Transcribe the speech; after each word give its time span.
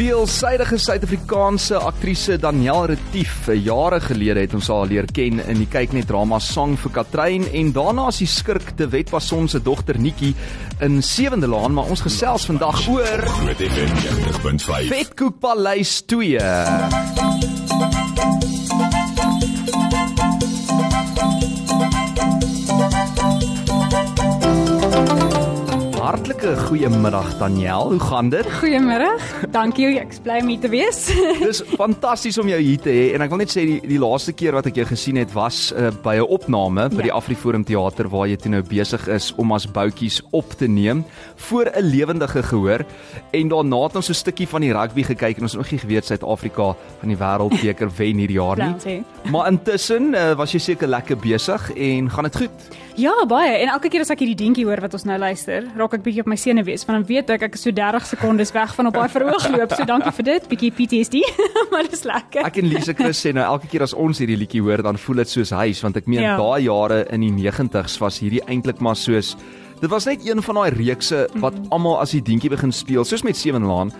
Veelsidige 0.00 0.78
Suid-Afrikaanse 0.78 1.76
aktrise 1.76 2.38
Danielle 2.40 2.86
Retief, 2.86 3.50
jare 3.52 3.98
gelede 4.00 4.46
het 4.46 4.54
ons 4.56 4.70
haar 4.72 4.88
leer 4.88 5.04
ken 5.12 5.42
in 5.44 5.60
die 5.60 5.68
kyknet 5.68 6.08
drama 6.08 6.38
Sang 6.40 6.72
vir 6.80 6.94
Katrein 6.94 7.44
en 7.52 7.74
daarna 7.76 8.08
as 8.08 8.22
die 8.22 8.30
skurk 8.30 8.72
te 8.78 8.88
Wetpason 8.88 9.44
se 9.52 9.60
dogter 9.60 10.00
Nikki 10.00 10.32
in 10.80 11.02
Sewende 11.04 11.52
Laan, 11.52 11.76
maar 11.76 11.92
ons 11.92 12.00
gesels 12.00 12.48
vandag 12.48 12.80
oor 12.88 13.28
Met 13.44 13.60
FM 13.60 13.92
90.5. 14.08 14.88
Vetkoek 14.88 15.36
Paleis 15.44 15.98
2. 16.08 17.59
Hartlike 26.10 26.56
goeiemiddag 26.66 27.36
Danielle, 27.38 27.92
hoe 27.94 28.00
gaan 28.00 28.28
dit? 28.32 28.46
Goeiemôre. 28.58 29.12
Dankie, 29.54 29.92
ek 30.00 30.10
is 30.10 30.18
bly 30.24 30.40
om 30.42 30.48
hier 30.50 30.58
te 30.64 30.70
wees. 30.72 31.04
Dis 31.38 31.60
fantasties 31.78 32.34
om 32.42 32.48
jou 32.50 32.58
hier 32.58 32.80
te 32.82 32.90
hê 32.90 33.04
en 33.14 33.22
ek 33.22 33.30
wil 33.30 33.38
net 33.44 33.52
sê 33.54 33.62
die, 33.68 33.76
die 33.86 33.98
laaste 34.02 34.34
keer 34.34 34.56
wat 34.58 34.66
ek 34.66 34.80
jou 34.80 34.86
gesien 34.90 35.20
het 35.22 35.30
was 35.36 35.68
uh, 35.70 35.92
by 36.02 36.16
'n 36.18 36.26
opname 36.26 36.88
by 36.90 36.98
Ja. 36.98 37.06
die 37.10 37.14
Afriforum 37.14 37.62
Theater 37.68 38.10
waar 38.10 38.26
jy 38.26 38.40
toe 38.42 38.50
nou 38.56 38.62
besig 38.66 39.06
is 39.06 39.28
om 39.38 39.54
as 39.54 39.68
boutjies 39.70 40.18
op 40.34 40.50
te 40.58 40.66
neem 40.66 41.04
voor 41.46 41.70
'n 41.70 41.86
lewendige 41.86 42.42
gehoor 42.42 42.82
en 43.30 43.48
daarna 43.54 43.80
het 43.86 43.96
ons 44.02 44.06
so 44.06 44.12
'n 44.12 44.22
stukkie 44.24 44.48
van 44.50 44.66
die 44.66 44.72
rugby 44.74 45.04
gekyk 45.06 45.36
en 45.38 45.42
ons 45.46 45.52
het 45.54 45.62
nog 45.62 45.70
nie 45.70 45.78
geweet 45.80 46.04
Suid-Afrika 46.10 46.74
van 47.00 47.08
die 47.08 47.16
wêreldbeker 47.22 47.86
wen 47.98 48.18
hierdie 48.18 48.40
jaar 48.42 48.58
nie. 48.58 49.04
Maar 49.28 49.46
intussen 49.50 50.14
uh, 50.14 50.32
was 50.34 50.52
jy 50.52 50.58
seker 50.58 50.88
lekker 50.88 51.16
besig 51.20 51.70
en 51.76 52.08
gaan 52.10 52.24
dit 52.24 52.36
goed? 52.36 52.68
Ja, 52.98 53.12
baie. 53.28 53.52
En 53.62 53.68
elke 53.68 53.88
keer 53.92 54.00
as 54.02 54.10
ek 54.10 54.18
hierdie 54.24 54.34
dingetjie 54.36 54.64
hoor 54.66 54.80
wat 54.82 54.94
ons 54.96 55.04
nou 55.06 55.18
luister, 55.20 55.66
raak 55.78 55.92
ek 55.94 56.02
bietjie 56.02 56.24
op 56.24 56.30
my 56.32 56.36
senuwees, 56.40 56.82
want 56.88 56.98
dan 56.98 57.06
weet 57.08 57.30
ek 57.36 57.44
ek 57.46 57.54
is 57.54 57.62
so 57.62 57.70
30 57.72 58.06
sekondes 58.10 58.50
weg 58.56 58.74
van 58.74 58.88
op 58.90 58.96
daai 58.96 59.08
verhoog 59.12 59.46
loop. 59.52 59.72
So 59.76 59.86
dankie 59.86 60.12
vir 60.18 60.26
dit, 60.32 60.48
bietjie 60.50 60.72
PTSD, 60.74 61.22
maar 61.72 61.86
dis 61.88 62.02
lekker. 62.08 62.42
Ek 62.48 62.58
en 62.60 62.68
Lise 62.72 62.96
Chris 62.98 63.20
sê 63.22 63.32
nou 63.36 63.44
elke 63.46 63.70
keer 63.70 63.84
as 63.86 63.94
ons 63.94 64.18
hierdie 64.18 64.36
liedjie 64.40 64.64
hoor, 64.66 64.82
dan 64.82 64.98
voel 64.98 65.22
dit 65.22 65.28
soos 65.36 65.52
huis 65.62 65.80
want 65.84 66.00
ek 66.00 66.08
meen 66.10 66.24
Ja. 66.26 66.34
daai 66.40 66.64
jare 66.66 67.04
in 67.14 67.20
die 67.28 67.32
90's 67.50 68.00
was 68.02 68.18
hierdie 68.24 68.42
eintlik 68.48 68.80
maar 68.80 68.96
soos 68.98 69.36
dit 69.80 69.88
was 69.88 70.04
net 70.04 70.26
een 70.26 70.42
van 70.44 70.58
daai 70.60 70.70
reekse 70.76 71.22
wat 71.40 71.54
Mhm. 71.56 71.70
almal 71.72 72.00
as 72.02 72.10
die 72.12 72.20
dingetjie 72.20 72.50
begin 72.52 72.72
speel, 72.72 73.04
soos 73.04 73.22
met 73.24 73.36
Seven 73.36 73.64
Laan 73.64 73.92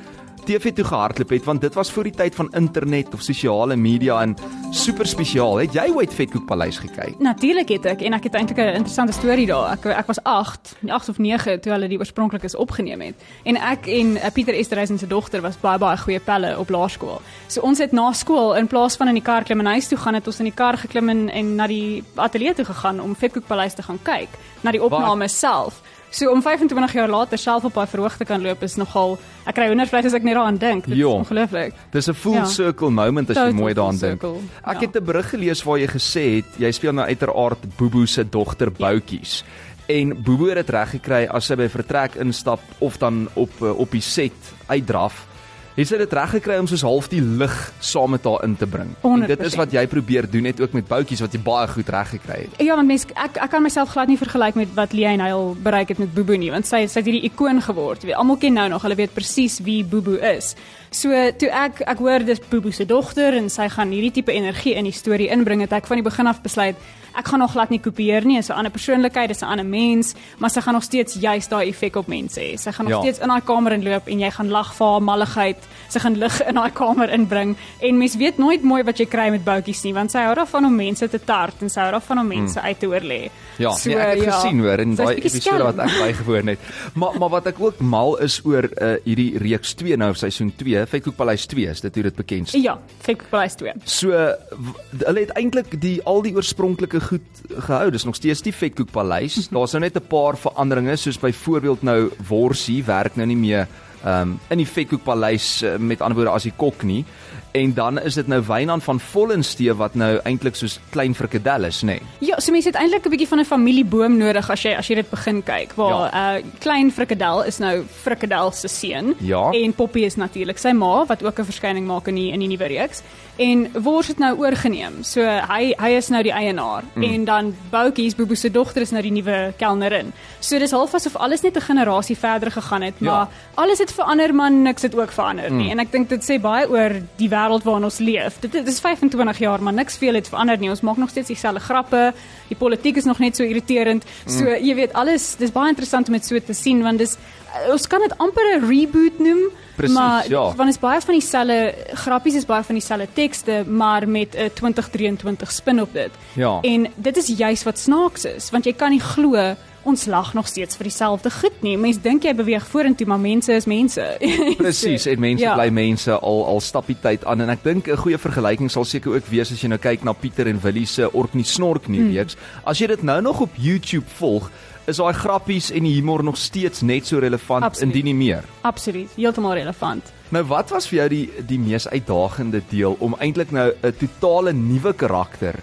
TV 0.51 0.73
toe 0.75 0.85
gehardloop 0.85 1.31
het 1.31 1.45
want 1.45 1.61
dit 1.61 1.75
was 1.75 1.91
voor 1.95 2.09
die 2.09 2.15
tyd 2.17 2.35
van 2.35 2.49
internet 2.59 3.15
of 3.15 3.23
sosiale 3.23 3.77
media 3.77 4.21
en 4.23 4.35
super 4.75 5.07
spesiaal. 5.07 5.61
Het 5.63 5.75
jy 5.75 5.85
ooit 5.95 6.15
Vetkoek 6.15 6.47
Paleis 6.47 6.81
gekyk? 6.83 7.19
Natuurlik 7.23 7.71
het 7.71 7.87
ek 7.93 8.03
en 8.07 8.17
ek 8.19 8.27
het 8.27 8.35
eintlik 8.35 8.59
'n 8.59 8.81
interessante 8.81 9.13
storie 9.13 9.47
daar. 9.47 9.73
Ek 9.73 9.87
ek 9.87 10.07
was 10.07 10.23
8, 10.23 10.75
8 10.87 11.09
of 11.09 11.19
9 11.19 11.61
toe 11.61 11.73
hulle 11.73 11.89
die 11.89 11.99
oorspronklikes 11.99 12.57
opgeneem 12.57 13.01
het. 13.01 13.15
En 13.45 13.57
ek 13.57 13.87
en 13.87 14.17
uh, 14.17 14.31
Pieter 14.33 14.55
Esterhuizen 14.55 14.99
se 14.99 15.07
dogter 15.07 15.41
was 15.41 15.61
baie 15.61 15.79
baie 15.79 15.97
goeie 15.97 16.21
pelle 16.21 16.59
op 16.59 16.69
laerskool. 16.69 17.21
So 17.47 17.61
ons 17.61 17.79
het 17.79 17.93
na 17.93 18.13
skool 18.13 18.57
in 18.57 18.67
plaas 18.67 18.97
van 18.97 19.09
in 19.09 19.15
die 19.15 19.23
kar 19.23 19.45
klim 19.45 19.61
en 19.61 19.67
huis 19.67 19.89
toe 19.89 19.99
gaan, 19.99 20.15
het 20.15 20.27
ons 20.27 20.39
in 20.39 20.45
die 20.45 20.55
kar 20.55 20.77
geklim 20.77 21.09
en, 21.09 21.29
en 21.29 21.55
na 21.55 21.67
die 21.67 22.03
ateljee 22.15 22.55
toe 22.55 22.65
gegaan 22.65 23.01
om 23.01 23.15
Vetkoek 23.15 23.47
Paleis 23.47 23.75
te 23.75 23.83
gaan 23.83 23.99
kyk, 24.03 24.29
na 24.61 24.71
die 24.71 24.83
opname 24.83 25.29
self. 25.29 25.83
So 26.11 26.31
om 26.33 26.43
25 26.43 26.93
jaar 26.93 27.09
later 27.09 27.39
self 27.39 27.65
op 27.65 27.75
daai 27.75 27.87
verhoog 27.87 28.17
te 28.19 28.25
kan 28.27 28.43
loop 28.43 28.63
is 28.67 28.75
nogal 28.77 29.13
ek 29.47 29.55
kry 29.55 29.69
hoendervleis 29.71 30.09
as 30.11 30.15
ek 30.19 30.25
net 30.27 30.35
daaraan 30.35 30.59
dink. 30.59 30.85
Dit 30.85 30.95
is 30.97 31.01
Ja. 31.01 31.07
ongelooflik. 31.07 31.73
Dis 31.93 32.09
'n 32.09 32.15
full 32.15 32.35
Ja. 32.35 32.45
circle 32.45 32.91
moment 32.91 33.31
as 33.31 33.37
jy 33.37 33.43
Total 33.43 33.61
mooi 33.61 33.75
daaraan 33.75 33.99
dink. 33.99 34.23
Ek 34.67 34.81
ja. 34.81 34.81
het 34.81 34.97
'n 34.97 35.05
berig 35.05 35.31
gelees 35.31 35.63
waar 35.63 35.79
jy 35.79 35.87
gesê 35.87 36.37
het 36.37 36.45
jy 36.59 36.71
speel 36.73 36.93
nou 36.93 37.07
uiteraard 37.07 37.77
Bobo 37.77 38.05
se 38.07 38.25
dogter 38.29 38.71
Boutjies. 38.73 39.45
En 39.89 40.23
Bobo 40.23 40.47
het 40.47 40.55
dit 40.67 40.71
reg 40.71 40.91
gekry 40.91 41.27
as 41.31 41.47
sy 41.47 41.55
by 41.57 41.69
vertrek 41.69 42.15
instap 42.17 42.61
of 42.79 42.97
dan 42.99 43.29
op 43.35 43.51
eh, 43.63 43.79
op 43.79 43.91
die 43.91 44.01
set 44.03 44.33
uitdraf. 44.67 45.27
Het 45.77 45.87
sy 45.87 45.99
dit 46.01 46.13
reg 46.19 46.33
gekry 46.35 46.57
om 46.59 46.67
soos 46.67 46.83
half 46.83 47.07
die 47.13 47.21
lig 47.23 47.55
saam 47.79 48.11
met 48.11 48.25
haar 48.27 48.43
in 48.45 48.57
te 48.59 48.67
bring. 48.67 48.91
En 49.07 49.23
dit 49.23 49.45
is 49.47 49.55
100%. 49.55 49.61
wat 49.61 49.73
jy 49.73 49.85
probeer 49.87 50.27
doen 50.31 50.43
net 50.43 50.61
ook 50.61 50.73
met 50.75 50.89
Boutjies 50.89 51.23
wat 51.23 51.33
jy 51.33 51.41
baie 51.47 51.69
goed 51.71 51.89
reg 51.89 52.11
gekry 52.17 52.39
het. 52.43 52.57
Ja, 52.59 52.75
want 52.75 52.91
mens 52.91 53.07
ek 53.15 53.39
ek 53.39 53.51
kan 53.51 53.63
myself 53.63 53.95
glad 53.95 54.11
nie 54.11 54.19
vergelyk 54.19 54.59
met 54.59 54.75
wat 54.75 54.93
Leanne 54.93 55.23
Heil 55.23 55.55
bereik 55.63 55.95
het 55.95 56.03
met 56.03 56.15
Bobo 56.15 56.37
nie, 56.37 56.51
want 56.51 56.67
sy 56.67 56.83
sy 56.87 57.01
het 57.01 57.07
hierdie 57.07 57.25
ikoon 57.31 57.63
geword. 57.63 58.03
Jy 58.03 58.11
weet, 58.11 58.19
almal 58.19 58.41
ken 58.43 58.59
nou 58.59 58.69
nog, 58.69 58.83
hulle 58.83 58.99
weet 58.99 59.15
presies 59.15 59.61
wie 59.63 59.85
Bobo 59.85 60.19
is. 60.19 60.57
So 60.91 61.15
toe 61.39 61.51
ek 61.55 61.85
ek 61.87 62.03
hoor 62.03 62.27
dis 62.27 62.43
Bobo 62.51 62.71
se 62.75 62.85
dogter 62.85 63.39
en 63.39 63.49
sy 63.49 63.69
gaan 63.71 63.95
hierdie 63.95 64.13
tipe 64.19 64.35
energie 64.35 64.75
in 64.75 64.91
die 64.91 64.97
storie 64.97 65.31
inbring, 65.31 65.63
het 65.63 65.73
ek 65.73 65.87
van 65.87 66.03
die 66.03 66.07
begin 66.07 66.27
af 66.27 66.43
besluit 66.43 66.77
ek 67.17 67.29
gaan 67.29 67.39
nog 67.39 67.53
glad 67.53 67.71
nie 67.71 67.81
kopieer 67.81 68.25
nie, 68.25 68.39
is 68.39 68.49
'n 68.49 68.53
ander 68.53 68.71
persoonlikheid, 68.73 69.29
dis 69.29 69.43
'n 69.43 69.45
ander 69.47 69.67
mens, 69.67 70.15
maar 70.39 70.51
sy 70.51 70.61
gaan 70.61 70.75
nog 70.75 70.83
steeds 70.83 71.15
juis 71.15 71.49
daai 71.49 71.69
effek 71.69 71.97
op 71.97 72.07
mense 72.07 72.41
hê. 72.41 72.55
Sy 72.59 72.73
gaan 72.73 72.87
nog 72.87 72.95
Ja. 72.95 73.01
steeds 73.01 73.19
in 73.19 73.29
daai 73.29 73.41
kamer 73.45 73.73
inloop 73.73 74.09
en 74.09 74.19
jy 74.19 74.31
gaan 74.31 74.49
lag 74.49 74.75
vir 74.75 74.87
haar 74.87 75.03
malligheid. 75.03 75.57
Sy 75.89 75.99
gaan 75.99 76.17
lig 76.19 76.43
in 76.47 76.55
daai 76.55 76.71
kamer 76.71 77.11
inbring 77.11 77.57
en 77.81 77.99
mens 77.99 78.17
weet 78.17 78.39
nooit 78.39 78.63
mooi 78.63 78.83
wat 78.83 78.99
jy 78.99 79.07
kry 79.07 79.31
met 79.31 79.45
boutjies 79.45 79.83
nie, 79.85 79.95
want 79.95 80.11
sy 80.11 80.19
hou 80.19 80.35
daarvan 80.35 80.65
om 80.65 80.77
mense 80.77 81.09
te 81.09 81.19
tart 81.25 81.63
en 81.63 81.71
sy 81.71 81.81
hou 81.81 81.91
daarvan 81.93 82.19
om 82.19 82.27
mense 82.29 82.61
uit 82.61 82.79
te 82.81 82.87
oorlê. 82.87 83.31
Ja, 83.59 83.73
so, 83.73 83.89
nee, 83.89 83.99
ek 83.99 84.17
het 84.17 84.25
ja. 84.25 84.41
gesien 84.41 84.61
hoor 84.61 84.79
in 84.79 84.95
daai 84.95 85.15
episode 85.17 85.63
wat 85.63 85.79
ek 85.79 85.91
bygewoon 85.99 86.47
het. 86.47 86.59
Maar 86.95 87.19
maar 87.19 87.29
wat 87.29 87.47
ek 87.47 87.61
ook 87.61 87.81
mal 87.81 88.17
is 88.19 88.41
oor 88.45 88.65
uh, 88.65 88.95
hierdie 89.05 89.39
reeks 89.39 89.75
2 89.75 89.97
nou 89.97 90.15
seisoen 90.15 90.53
2, 90.57 90.87
Vetkoek 90.87 91.17
Paleis 91.17 91.47
2 91.47 91.67
is 91.69 91.81
dit 91.81 91.95
hoe 91.95 92.03
dit 92.03 92.15
bekend 92.17 92.49
staan. 92.49 92.63
Ja, 92.63 92.79
Fake 93.03 93.25
Price 93.31 93.57
2. 93.57 93.73
So 93.85 94.11
hulle 94.11 95.21
het 95.21 95.31
eintlik 95.37 95.81
die 95.81 96.01
al 96.05 96.23
die 96.23 96.35
oorspronklike 96.35 97.00
goed 97.01 97.43
gehou. 97.67 97.91
Dis 97.91 98.05
nog 98.05 98.15
steeds 98.15 98.43
die 98.43 98.55
Vetkoek 98.55 98.91
Paleis. 98.91 99.37
Daar's 99.55 99.73
nou 99.73 99.83
net 99.83 99.97
'n 99.97 100.07
paar 100.09 100.39
veranderinge 100.39 100.97
soos 100.97 101.19
byvoorbeeld 101.19 101.83
nou 101.83 102.11
Worsie 102.29 102.85
werk 102.85 103.17
nou 103.17 103.27
nie 103.27 103.37
meer 103.37 103.69
um 104.05 104.39
in 104.49 104.59
die 104.59 104.67
Vetkoek 104.67 105.03
Paleis 105.05 105.63
uh, 105.63 105.77
met 105.77 106.01
ander 106.01 106.17
woorde 106.17 106.37
as 106.37 106.49
die 106.49 106.57
kok 106.57 106.83
nie. 106.83 107.05
En 107.53 107.75
dan 107.75 108.01
is 108.01 108.15
dit 108.15 108.27
nou 108.27 108.43
Wynand 108.47 108.83
van 108.85 109.01
Vollenstee 109.01 109.75
wat 109.75 109.95
nou 109.95 110.19
eintlik 110.25 110.55
soos 110.55 110.79
klein 110.91 111.15
frikadelle 111.15 111.67
is, 111.67 111.83
nê. 111.83 111.87
Nee. 111.87 112.01
Ja, 112.19 112.39
so 112.41 112.53
mense 112.53 112.69
het 112.69 112.77
eintlik 112.79 113.05
'n 113.07 113.11
bietjie 113.11 113.29
van 113.29 113.39
'n 113.41 113.45
familieboom 113.45 114.17
nodig 114.17 114.51
as 114.51 114.63
jy 114.63 114.75
as 114.79 114.87
jy 114.89 114.95
dit 114.95 115.11
begin 115.11 115.43
kyk. 115.43 115.73
Waar 115.75 116.11
Ja. 116.13 116.37
uh 116.37 116.43
klein 116.59 116.93
frikadel 116.93 117.43
is 117.45 117.59
nou 117.59 117.83
frikadel 118.03 118.53
se 118.53 118.69
seun 118.69 119.15
Ja. 119.19 119.51
en 119.51 119.73
Poppy 119.73 120.01
is 120.05 120.17
natuurlik 120.17 120.59
sy 120.59 120.73
ma 120.73 121.05
wat 121.07 121.23
ook 121.25 121.39
'n 121.39 121.45
verskyning 121.45 121.87
maak 121.87 122.09
in 122.09 122.15
die 122.15 122.33
in 122.33 122.39
die 122.41 122.49
nuwe 122.49 122.67
reeks. 122.67 123.03
En 123.37 123.69
Wors 123.83 124.07
het 124.09 124.19
nou 124.19 124.39
oorgeneem. 124.39 125.03
So 125.03 125.21
hy 125.23 125.75
hy 125.79 125.89
is 125.97 126.09
nou 126.09 126.23
die 126.23 126.33
eienaar 126.33 126.83
mm. 126.95 127.03
en 127.03 127.25
dan 127.25 127.55
Boutjies 127.71 128.15
Bobo 128.15 128.35
se 128.35 128.51
dogter 128.51 128.83
is 128.83 128.91
nou 128.91 129.03
die 129.03 129.11
nuwe 129.13 129.53
kelnerin. 129.57 130.13
So 130.41 130.59
dis 130.59 130.71
half 130.71 130.95
asof 130.95 131.17
alles 131.17 131.41
net 131.43 131.57
'n 131.57 131.61
generasie 131.61 132.17
verder 132.17 132.51
gegaan 132.51 132.83
het, 132.83 132.95
Ja. 132.99 133.11
maar 133.11 133.29
alles 133.55 133.79
het 133.79 133.93
verander 133.93 134.35
maar 134.35 134.51
niks 134.51 134.83
het 134.83 134.95
ook 134.95 135.11
verander 135.13 135.51
nie. 135.51 135.71
En 135.71 135.79
ek 135.79 135.93
dink 135.93 136.09
dit 136.09 136.23
sê 136.31 136.41
baie 136.41 136.69
oor 136.71 136.91
die 137.17 137.29
wêreld 137.41 137.65
waarin 137.65 137.85
ons 137.89 137.99
leef. 137.99 138.39
Dit 138.41 138.53
dit 138.53 138.67
is 138.67 138.81
25 138.81 139.39
jaar, 139.39 139.63
maar 139.63 139.73
niks 139.73 139.97
veel 139.97 140.15
het 140.15 140.29
verander 140.29 140.59
nie. 140.59 140.71
Ons 140.71 140.81
maak 140.81 140.97
nog 140.97 141.11
steeds 141.11 141.29
dieselfde 141.29 141.61
grappe. 141.61 142.13
Die 142.49 142.57
politiek 142.57 142.97
is 142.97 143.05
nog 143.05 143.19
net 143.19 143.37
so 143.37 143.45
irriterend. 143.45 144.05
So 144.27 144.45
jy 144.45 144.75
weet 144.75 144.93
alles, 144.93 145.35
dis 145.41 145.53
baie 145.53 145.73
interessant 145.73 146.09
om 146.09 146.19
dit 146.19 146.27
so 146.27 146.39
te 146.39 146.55
sien 146.55 146.83
want 146.83 146.99
dis 146.99 147.17
eh, 147.17 147.73
ons 147.73 147.87
kan 147.87 148.01
dit 148.01 148.15
amper 148.19 148.47
'n 148.57 148.69
reboot 148.69 149.19
noem. 149.19 149.51
Presies, 149.77 149.97
maar 149.97 150.29
ja. 150.29 150.55
want 150.55 150.69
is 150.69 150.79
baie 150.79 151.01
van 151.01 151.15
dieselfde 151.15 151.75
grappies 151.95 152.35
is 152.35 152.47
baie 152.47 152.63
van 152.63 152.75
dieselfde 152.75 153.09
tekste, 153.13 153.65
maar 153.67 154.09
met 154.09 154.37
'n 154.37 154.51
2023 154.55 155.53
spin 155.53 155.81
op 155.81 155.93
dit. 155.93 156.11
Ja. 156.35 156.59
En 156.61 156.87
dit 156.95 157.17
is 157.17 157.27
juis 157.27 157.63
wat 157.63 157.79
snaaks 157.79 158.25
is, 158.25 158.51
want 158.51 158.65
jy 158.65 158.73
kan 158.73 158.91
nie 158.91 159.01
glo 159.01 159.57
ons 159.85 160.07
lag 160.07 160.35
nog 160.35 160.47
steeds 160.47 160.77
vir 160.77 160.85
dieselfde 160.85 161.31
goed 161.31 161.63
nie. 161.63 161.77
Mense 161.77 162.01
dink 162.01 162.23
jy 162.25 162.35
beweeg 162.35 162.67
vorentoe, 162.67 163.07
maar 163.07 163.19
mense 163.21 163.53
is 163.53 163.67
mense. 163.67 164.17
Presies, 164.59 165.07
en 165.07 165.21
mense 165.21 165.43
ja. 165.45 165.55
Bly 165.55 165.71
mense 165.71 166.13
al 166.13 166.45
al 166.47 166.61
stap 166.61 166.87
die 166.87 166.97
tyd 167.01 167.25
aan 167.25 167.41
en 167.41 167.51
ek 167.51 167.63
dink 167.65 167.89
'n 167.89 167.97
goeie 167.97 168.19
vergelyking 168.19 168.71
sal 168.71 168.85
seker 168.85 169.15
ook 169.17 169.27
wees 169.31 169.53
as 169.53 169.61
jy 169.63 169.69
nou 169.69 169.79
kyk 169.79 170.05
na 170.05 170.13
Pieter 170.13 170.47
en 170.49 170.61
Willie 170.61 170.87
se 170.87 171.09
Orkney 171.13 171.45
Snork 171.45 171.89
nie 171.89 172.01
Hmm. 172.01 172.13
reeks. 172.17 172.37
As 172.65 172.79
jy 172.79 172.87
dit 172.87 173.03
nou 173.03 173.21
nog 173.23 173.41
op 173.41 173.51
YouTube 173.57 174.07
volg, 174.19 174.51
is 174.87 174.97
daai 174.97 175.13
grappies 175.15 175.71
en 175.71 175.83
die 175.85 175.95
humor 175.95 176.23
nog 176.25 176.37
steeds 176.37 176.83
net 176.83 177.07
so 177.07 177.19
relevant 177.19 177.65
Absoluut. 177.65 177.95
indien 177.95 178.05
nie 178.05 178.15
meer. 178.27 178.45
Absoluut, 178.63 179.09
heeltemal 179.17 179.55
relevant. 179.55 180.03
Nou 180.31 180.45
wat 180.45 180.71
was 180.71 180.87
vir 180.89 180.97
jou 180.99 181.09
die 181.09 181.31
die 181.47 181.59
mees 181.59 181.87
uitdagende 181.89 182.63
deel 182.71 182.97
om 183.01 183.15
eintlik 183.21 183.51
nou 183.53 183.73
'n 183.83 183.93
totale 183.99 184.53
nuwe 184.53 184.93
karakter 184.95 185.55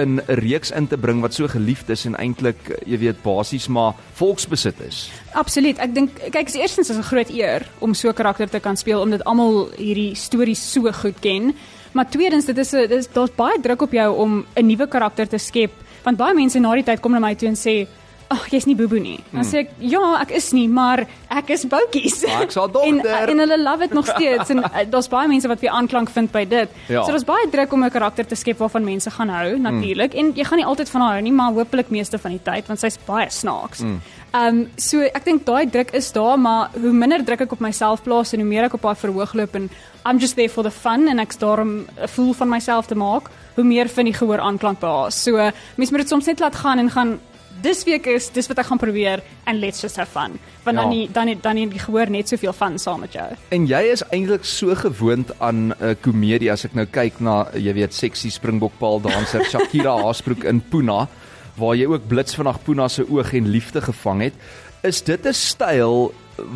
in 0.00 0.20
'n 0.20 0.34
reeks 0.40 0.70
in 0.70 0.88
te 0.88 0.96
bring 0.96 1.20
wat 1.20 1.34
so 1.34 1.48
geliefd 1.48 1.90
is 1.90 2.04
en 2.06 2.16
eintlik 2.16 2.80
jy 2.86 2.98
weet 2.98 3.22
basies 3.22 3.68
maar 3.68 3.94
volksbesit 4.14 4.80
is. 4.80 5.10
Absoluut. 5.32 5.78
Ek 5.78 5.94
dink 5.94 6.10
kyk, 6.30 6.48
is 6.48 6.54
eerstens 6.54 6.90
'n 6.90 7.02
groot 7.02 7.30
eer 7.30 7.66
om 7.78 7.94
so 7.94 8.08
'n 8.08 8.14
karakter 8.14 8.48
te 8.48 8.60
kan 8.60 8.76
speel 8.76 9.00
omdat 9.00 9.24
almal 9.24 9.70
hierdie 9.76 10.14
stories 10.14 10.72
so 10.72 10.92
goed 10.92 11.20
ken. 11.20 11.54
Maar 11.92 12.10
tweedens, 12.10 12.46
dit 12.46 12.58
is 12.58 12.72
'n 12.72 12.88
dis 12.88 13.08
daar's 13.12 13.34
baie 13.36 13.60
druk 13.60 13.82
op 13.82 13.92
jou 13.92 14.16
om 14.16 14.44
'n 14.56 14.66
nuwe 14.66 14.88
karakter 14.88 15.28
te 15.28 15.38
skep 15.38 15.72
want 16.04 16.20
baie 16.20 16.34
mense 16.34 16.60
na 16.60 16.74
die 16.74 16.86
tyd 16.86 17.00
kom 17.00 17.12
na 17.12 17.22
my 17.22 17.34
toe 17.34 17.50
en 17.50 17.58
sê 17.58 17.86
Ag, 18.30 18.44
jy's 18.52 18.66
nie 18.68 18.76
Bobo 18.78 18.94
nie. 19.02 19.16
Dan 19.32 19.42
sê 19.42 19.64
ek, 19.64 19.72
ja, 19.82 20.00
ek 20.20 20.30
is 20.38 20.52
nie, 20.54 20.68
maar 20.70 21.00
ek 21.34 21.48
is 21.50 21.64
Boutjies. 21.66 22.20
Maar 22.28 22.44
ek's 22.44 22.58
haar 22.60 22.68
en, 22.86 23.00
dogter. 23.00 23.32
en 23.32 23.42
hulle 23.42 23.56
love 23.58 23.88
dit 23.88 23.96
nog 23.98 24.06
steeds 24.06 24.52
en 24.54 24.62
uh, 24.62 24.84
daar's 24.92 25.08
baie 25.10 25.26
mense 25.32 25.50
wat 25.50 25.64
weer 25.64 25.74
aanklank 25.74 26.12
vind 26.14 26.30
by 26.30 26.44
dit. 26.46 26.76
Ja. 26.86 27.02
So 27.02 27.10
daar's 27.10 27.26
baie 27.26 27.48
druk 27.50 27.74
om 27.74 27.82
'n 27.84 27.90
karakter 27.90 28.26
te 28.26 28.38
skep 28.38 28.62
waarvan 28.62 28.86
mense 28.86 29.10
gaan 29.10 29.34
hou, 29.34 29.58
natuurlik. 29.58 30.14
Mm. 30.14 30.18
En 30.20 30.32
jy 30.38 30.44
gaan 30.46 30.62
nie 30.62 30.66
altyd 30.66 30.92
van 30.94 31.00
haar 31.00 31.18
hou 31.18 31.22
nie, 31.26 31.32
maar 31.32 31.58
hopelik 31.58 31.90
meeste 31.90 32.18
van 32.22 32.30
die 32.30 32.42
tyd 32.42 32.70
want 32.70 32.78
sy's 32.78 32.98
baie 33.06 33.26
snaaks. 33.30 33.82
Mm. 33.82 34.00
Ehm 34.30 34.46
um, 34.46 34.58
so 34.78 35.02
ek 35.02 35.24
dink 35.26 35.42
daai 35.46 35.66
druk 35.66 35.90
is 35.90 36.12
daar, 36.14 36.38
maar 36.38 36.70
hoe 36.78 36.92
minder 36.94 37.24
druk 37.24 37.40
ek 37.40 37.52
op 37.52 37.60
myself 37.60 38.02
plaas 38.02 38.32
en 38.32 38.44
hoe 38.44 38.48
meer 38.48 38.68
ek 38.68 38.76
op 38.78 38.82
daai 38.86 38.94
verhoog 38.94 39.34
loop 39.34 39.54
en 39.58 39.66
I'm 40.06 40.18
just 40.22 40.36
there 40.36 40.48
for 40.48 40.62
the 40.62 40.70
fun 40.70 41.08
en 41.08 41.18
ek's 41.18 41.38
daar 41.38 41.60
om 41.60 41.82
'n 41.82 42.06
fool 42.06 42.32
van 42.32 42.48
myself 42.48 42.86
te 42.86 42.94
maak, 42.94 43.26
hoe 43.56 43.64
meer 43.64 43.88
vind 43.88 44.06
die 44.06 44.14
gehoor 44.14 44.38
aanklank 44.38 44.78
by 44.78 44.86
haar. 44.86 45.10
So 45.10 45.32
mens 45.76 45.90
moet 45.90 46.00
dit 46.00 46.08
soms 46.08 46.26
net 46.26 46.38
laat 46.38 46.54
gaan 46.54 46.78
en 46.78 46.90
gaan 46.90 47.18
dis 47.62 47.84
week 47.84 48.06
is 48.06 48.28
dis 48.32 48.46
wat 48.48 48.58
ek 48.58 48.66
gaan 48.66 48.78
probeer 48.78 49.22
and 49.46 49.60
let's 49.60 49.80
just 49.82 49.96
have 49.96 50.10
fun. 50.10 50.38
Want 50.64 50.76
Ja. 50.76 50.82
dan 50.82 50.88
nie, 50.90 51.08
dan 51.12 51.26
nie, 51.26 51.36
dan 51.40 51.54
nie 51.54 51.66
die 51.68 51.78
gehoor 51.78 52.10
net 52.10 52.28
soveel 52.28 52.52
fun 52.52 52.78
saam 52.78 53.00
met 53.00 53.12
jou. 53.12 53.28
En 53.50 53.66
jy 53.66 53.82
is 53.92 54.02
eintlik 54.10 54.44
so 54.44 54.74
gewoond 54.74 55.30
aan 55.40 55.68
'n 55.68 55.74
uh, 55.80 55.94
komedie 56.00 56.50
as 56.52 56.64
ek 56.64 56.74
nou 56.74 56.86
kyk 56.86 57.20
na 57.20 57.46
jy 57.54 57.72
weet 57.74 57.94
sexy 57.94 58.30
springbokpaal 58.30 59.00
danser 59.00 59.44
Shakira 59.50 59.96
Haasbroek 60.02 60.44
in 60.44 60.60
Puna 60.60 61.08
waar 61.56 61.74
jy 61.76 61.86
ook 61.86 62.08
blits 62.08 62.34
vandag 62.34 62.62
Puna 62.64 62.88
se 62.88 63.04
oog 63.10 63.32
en 63.34 63.48
liefde 63.48 63.80
gevang 63.80 64.20
het. 64.22 64.34
Is 64.82 65.02
dit 65.02 65.26
'n 65.26 65.32
styl 65.32 66.12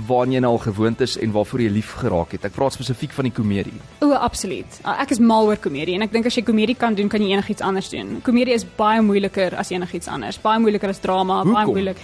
waaraan 0.09 0.33
jy 0.33 0.41
nou 0.41 0.53
al 0.53 0.59
gewoond 0.65 1.01
is 1.01 1.17
en 1.19 1.33
waarvoor 1.33 1.61
jy 1.61 1.71
lief 1.71 1.93
geraak 2.01 2.33
het? 2.33 2.45
Ek 2.45 2.53
praat 2.57 2.73
spesifiek 2.77 3.13
van 3.13 3.25
die 3.29 3.33
komedie. 3.33 3.75
O, 4.01 4.13
absoluut. 4.13 4.81
Uh, 4.85 4.97
Ek 5.03 5.11
is 5.11 5.19
mal 5.21 5.47
oor 5.47 5.57
komedie 5.57 5.95
en 5.95 6.03
ek 6.03 6.13
dink 6.13 6.27
as 6.27 6.35
jy 6.39 6.43
komedie 6.43 6.77
kan 6.77 6.95
doen, 6.95 7.09
kan 7.09 7.23
jy 7.23 7.33
enigiets 7.37 7.63
anders 7.63 7.89
doen. 7.93 8.21
Komedie 8.27 8.55
is 8.55 8.65
baie 8.77 9.01
moeiliker 9.03 9.55
as 9.59 9.71
enigiets 9.71 10.09
anders. 10.09 10.39
Baie 10.43 10.59
moeiliker 10.61 10.89
as 10.89 11.01
drama, 11.01 11.43
baie 11.45 11.55
Hoekom? 11.65 11.75
moeilik. 11.75 11.97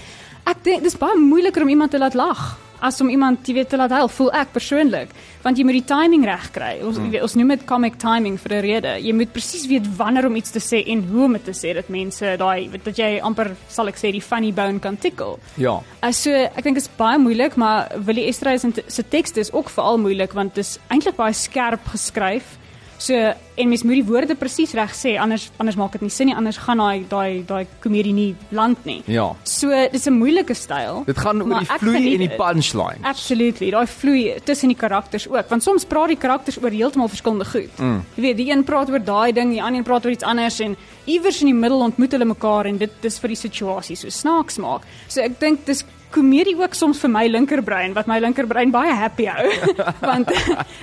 Ek 0.46 0.62
dink 0.64 0.82
dis 0.82 0.96
baie 0.98 1.18
moeiliker 1.20 1.62
om 1.62 1.68
iemand 1.68 1.90
te 1.90 1.98
laat 1.98 2.14
lag 2.14 2.58
as 2.80 3.00
om 3.00 3.10
iemand 3.12 3.46
jy 3.46 3.54
weet 3.60 3.70
te 3.72 3.78
laat 3.80 3.92
huil, 3.94 4.08
voel 4.08 4.30
ek 4.40 4.52
persoonlik, 4.54 5.14
want 5.44 5.58
jy 5.58 5.64
moet 5.64 5.78
die 5.78 5.88
timing 5.88 6.24
reg 6.28 6.46
kry. 6.54 6.72
Ons 6.86 6.98
mm. 7.00 7.16
ons 7.24 7.36
noem 7.38 7.54
dit 7.54 7.64
comic 7.68 7.98
timing 8.00 8.36
vir 8.40 8.54
'n 8.56 8.62
rede. 8.66 8.94
Jy 9.00 9.12
moet 9.16 9.32
presies 9.32 9.66
weet 9.70 9.86
wanneer 9.96 10.26
om 10.26 10.36
iets 10.36 10.50
te 10.50 10.60
sê 10.60 10.82
en 10.86 11.04
hoe 11.08 11.24
om 11.24 11.32
dit 11.32 11.44
te 11.44 11.56
sê 11.56 11.74
dat 11.74 11.88
mense 11.88 12.36
daai 12.36 12.70
dat 12.84 12.96
jy 12.96 13.20
amper 13.22 13.54
sal 13.68 13.88
ek 13.88 13.96
sê 13.96 14.12
die 14.12 14.24
funny 14.24 14.52
bone 14.52 14.80
kan 14.80 14.96
tickle. 14.96 15.38
Ja. 15.56 15.80
Uh, 16.02 16.12
so 16.12 16.30
ek 16.30 16.62
dink 16.64 16.76
dit 16.76 16.84
is 16.84 16.96
baie 16.96 17.18
moeilik, 17.18 17.56
maar 17.56 17.88
Willie 18.06 18.26
Esterhuis 18.28 18.64
se 18.86 19.02
tekste 19.02 19.40
is 19.40 19.52
ook 19.52 19.70
veral 19.70 19.98
moeilik 19.98 20.32
want 20.32 20.54
dit 20.54 20.64
is 20.64 20.78
eintlik 20.88 21.16
baie 21.16 21.32
skerp 21.32 21.84
geskryf. 21.92 22.59
So 23.00 23.16
en 23.60 23.68
mens 23.68 23.82
moet 23.84 23.98
die 24.00 24.04
woorde 24.04 24.36
presies 24.36 24.72
reg 24.76 24.92
sê 24.96 25.14
anders 25.20 25.48
anders 25.60 25.76
maak 25.80 25.94
dit 25.96 26.04
nie 26.04 26.12
sin 26.12 26.28
nie, 26.30 26.36
anders 26.36 26.58
gaan 26.60 26.80
daai 26.80 27.04
daai 27.08 27.42
daai 27.48 27.64
komedie 27.80 28.12
nie 28.16 28.28
land 28.56 28.84
nie. 28.88 29.00
Ja. 29.08 29.30
So 29.44 29.68
dis 29.92 30.06
'n 30.06 30.18
moeilike 30.18 30.54
styl. 30.54 31.04
Dit 31.06 31.18
gaan 31.18 31.42
oor 31.42 31.60
die 31.60 31.78
vloei 31.80 32.14
en 32.14 32.24
die 32.28 32.36
punchline. 32.36 33.00
Absolutely. 33.02 33.70
Daai 33.70 33.86
vloei 33.86 34.40
tussen 34.44 34.68
die 34.68 34.76
karakters 34.76 35.28
ook, 35.28 35.48
want 35.48 35.62
soms 35.62 35.84
praat 35.84 36.08
die 36.08 36.16
karakters 36.16 36.58
oor 36.62 36.70
heeltemal 36.70 37.08
verskillende 37.08 37.44
goed. 37.44 37.78
Mm. 37.78 38.04
Jy 38.16 38.22
weet, 38.22 38.36
die 38.36 38.50
een 38.50 38.64
praat 38.64 38.90
oor 38.90 39.04
daai 39.04 39.32
ding, 39.32 39.50
die 39.50 39.62
ander 39.62 39.78
een 39.78 39.84
praat 39.84 40.04
oor 40.04 40.12
iets 40.12 40.24
anders 40.24 40.60
en 40.60 40.76
iewers 41.06 41.40
in 41.40 41.46
die 41.46 41.54
middel 41.54 41.80
ontmoet 41.80 42.12
hulle 42.12 42.24
mekaar 42.24 42.66
en 42.66 42.78
dit 42.78 42.90
dis 43.00 43.18
vir 43.18 43.28
die 43.28 43.36
situasie 43.36 43.96
so 43.96 44.08
snaaks 44.08 44.58
maak. 44.58 44.82
So 45.08 45.20
ek 45.20 45.40
dink 45.40 45.64
dis 45.66 45.84
komedie 46.10 46.56
ook 46.58 46.74
soms 46.74 46.98
vir 47.04 47.10
my 47.10 47.26
linkerbrein 47.30 47.92
wat 47.94 48.06
my 48.10 48.18
linkerbrein 48.22 48.70
baie 48.74 48.92
happy 48.98 49.26
hou 49.30 49.46
want 50.10 50.30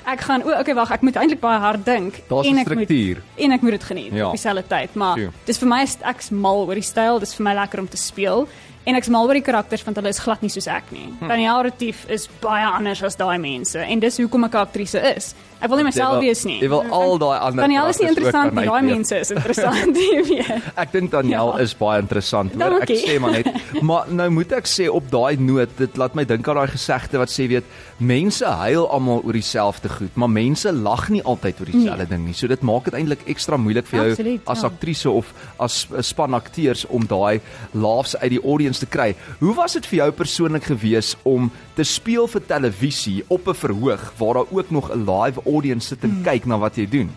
ek 0.07 0.21
gaan 0.27 0.43
o 0.47 0.53
okay 0.59 0.75
wag 0.77 0.91
ek 0.97 1.01
moet 1.07 1.19
eintlik 1.19 1.41
baie 1.43 1.59
hard 1.59 1.83
dink 1.85 2.21
en 2.29 2.61
ek 2.63 2.67
moet 2.71 2.87
struktuur. 2.87 3.21
en 3.37 3.51
ek 3.57 3.61
moet 3.65 3.71
dit 3.77 3.83
geniet 3.91 4.13
Ja. 4.13 4.27
op 4.29 4.37
dieselfde 4.37 4.63
tyd 4.71 4.95
maar 4.95 5.15
True. 5.19 5.31
dis 5.45 5.59
vir 5.59 5.67
my 5.73 5.81
ek's 6.13 6.31
mal 6.31 6.63
oor 6.67 6.75
die 6.79 6.85
styl 6.93 7.19
dis 7.19 7.35
vir 7.35 7.43
my 7.49 7.53
lekker 7.59 7.79
om 7.83 7.87
te 7.91 7.97
speel 7.99 8.47
en 8.87 8.95
ek's 8.95 9.09
mal 9.11 9.27
oor 9.27 9.35
die 9.37 9.43
karakters 9.45 9.83
want 9.85 9.97
hulle 9.99 10.09
is 10.15 10.19
glad 10.23 10.41
nie 10.45 10.49
soos 10.53 10.67
ek 10.71 10.91
nie. 10.95 11.09
Hm. 11.19 11.27
Danielle 11.27 11.63
Retief 11.67 12.05
is 12.09 12.29
baie 12.41 12.63
anders 12.65 13.03
as 13.03 13.17
daai 13.19 13.37
mense 13.43 13.83
en 13.83 13.99
dis 13.99 14.17
hoekom 14.23 14.47
ek 14.47 14.53
'n 14.55 14.63
aktrise 14.63 15.01
is. 15.17 15.35
Ek 15.59 15.69
wil 15.71 15.77
nie 15.81 15.85
myself 15.89 16.19
wees 16.21 16.43
nie. 16.45 16.59
jy 16.61 16.69
wil 16.69 16.83
al 16.93 17.17
daai 17.17 17.39
ander 17.41 17.63
Danielle 17.65 17.89
is 17.89 17.97
nie 17.99 18.07
interessant 18.09 18.53
nie, 18.53 18.65
daai 18.69 18.81
mense 18.85 19.15
is 19.19 19.31
interessant, 19.31 19.97
jy 20.13 20.21
weet. 20.29 20.61
Ek 20.77 20.91
dink 20.91 21.09
Daniel 21.11 21.49
Ja. 21.57 21.63
is 21.63 21.73
baie 21.73 21.99
interessant, 21.99 22.53
hoor. 22.53 22.81
Ek 22.81 22.87
Dankie. 22.87 23.01
sê 23.07 23.19
maar 23.19 23.31
net. 23.31 23.47
Maar 23.81 24.05
nou 24.11 24.29
moet 24.29 24.51
ek 24.53 24.65
sê 24.69 24.87
op 24.87 25.09
daai 25.09 25.35
noot, 25.39 25.69
dit 25.77 25.97
laat 25.97 26.13
my 26.15 26.23
dink 26.25 26.47
aan 26.47 26.55
daai 26.61 26.67
gesegde 26.67 27.17
wat 27.17 27.29
sê 27.29 27.47
weet, 27.49 27.63
mense 27.99 28.45
huil 28.45 28.85
almal 28.87 29.21
oor 29.25 29.33
dieselfde 29.33 29.89
goed, 29.89 30.13
maar 30.15 30.29
mense 30.29 30.71
lag 30.71 31.09
nie 31.09 31.23
altyd 31.23 31.59
oor 31.59 31.65
dieselfde 31.65 32.05
Nee. 32.05 32.05
ding 32.13 32.25
nie. 32.25 32.33
So 32.33 32.47
dit 32.47 32.61
maak 32.61 32.85
dit 32.85 32.93
eintlik 32.93 33.25
ekstra 33.27 33.57
moeilik 33.57 33.87
vir 33.87 33.99
jou 34.03 34.11
Absoluut, 34.11 34.41
as 34.47 34.61
ja. 34.61 34.67
aktrise 34.67 35.09
of 35.09 35.33
as 35.59 35.87
span 36.01 36.33
akteurs 36.35 36.85
om 36.85 37.01
daai 37.07 37.41
laughs 37.73 38.15
uit 38.21 38.29
die 38.29 38.43
audience 38.45 38.76
te 38.79 38.85
kry. 38.85 39.15
Hoe 39.39 39.53
was 39.55 39.73
dit 39.73 39.85
vir 39.85 39.97
jou 39.97 40.11
persoonlik 40.11 40.63
gewees 40.63 41.15
om 41.23 41.51
te 41.75 41.83
speel 41.83 42.27
vir 42.27 42.41
televisie 42.45 43.23
op 43.27 43.47
'n 43.47 43.53
verhoog 43.53 44.13
waar 44.17 44.33
daar 44.33 44.51
ook 44.51 44.69
nog 44.71 44.91
'n 44.91 45.05
live 45.09 45.41
audience 45.45 45.87
sit 45.87 46.03
en 46.03 46.09
Hmm. 46.09 46.23
kyk 46.23 46.45
na 46.45 46.57
wat 46.57 46.75
jy 46.75 46.85
doen? 46.89 47.09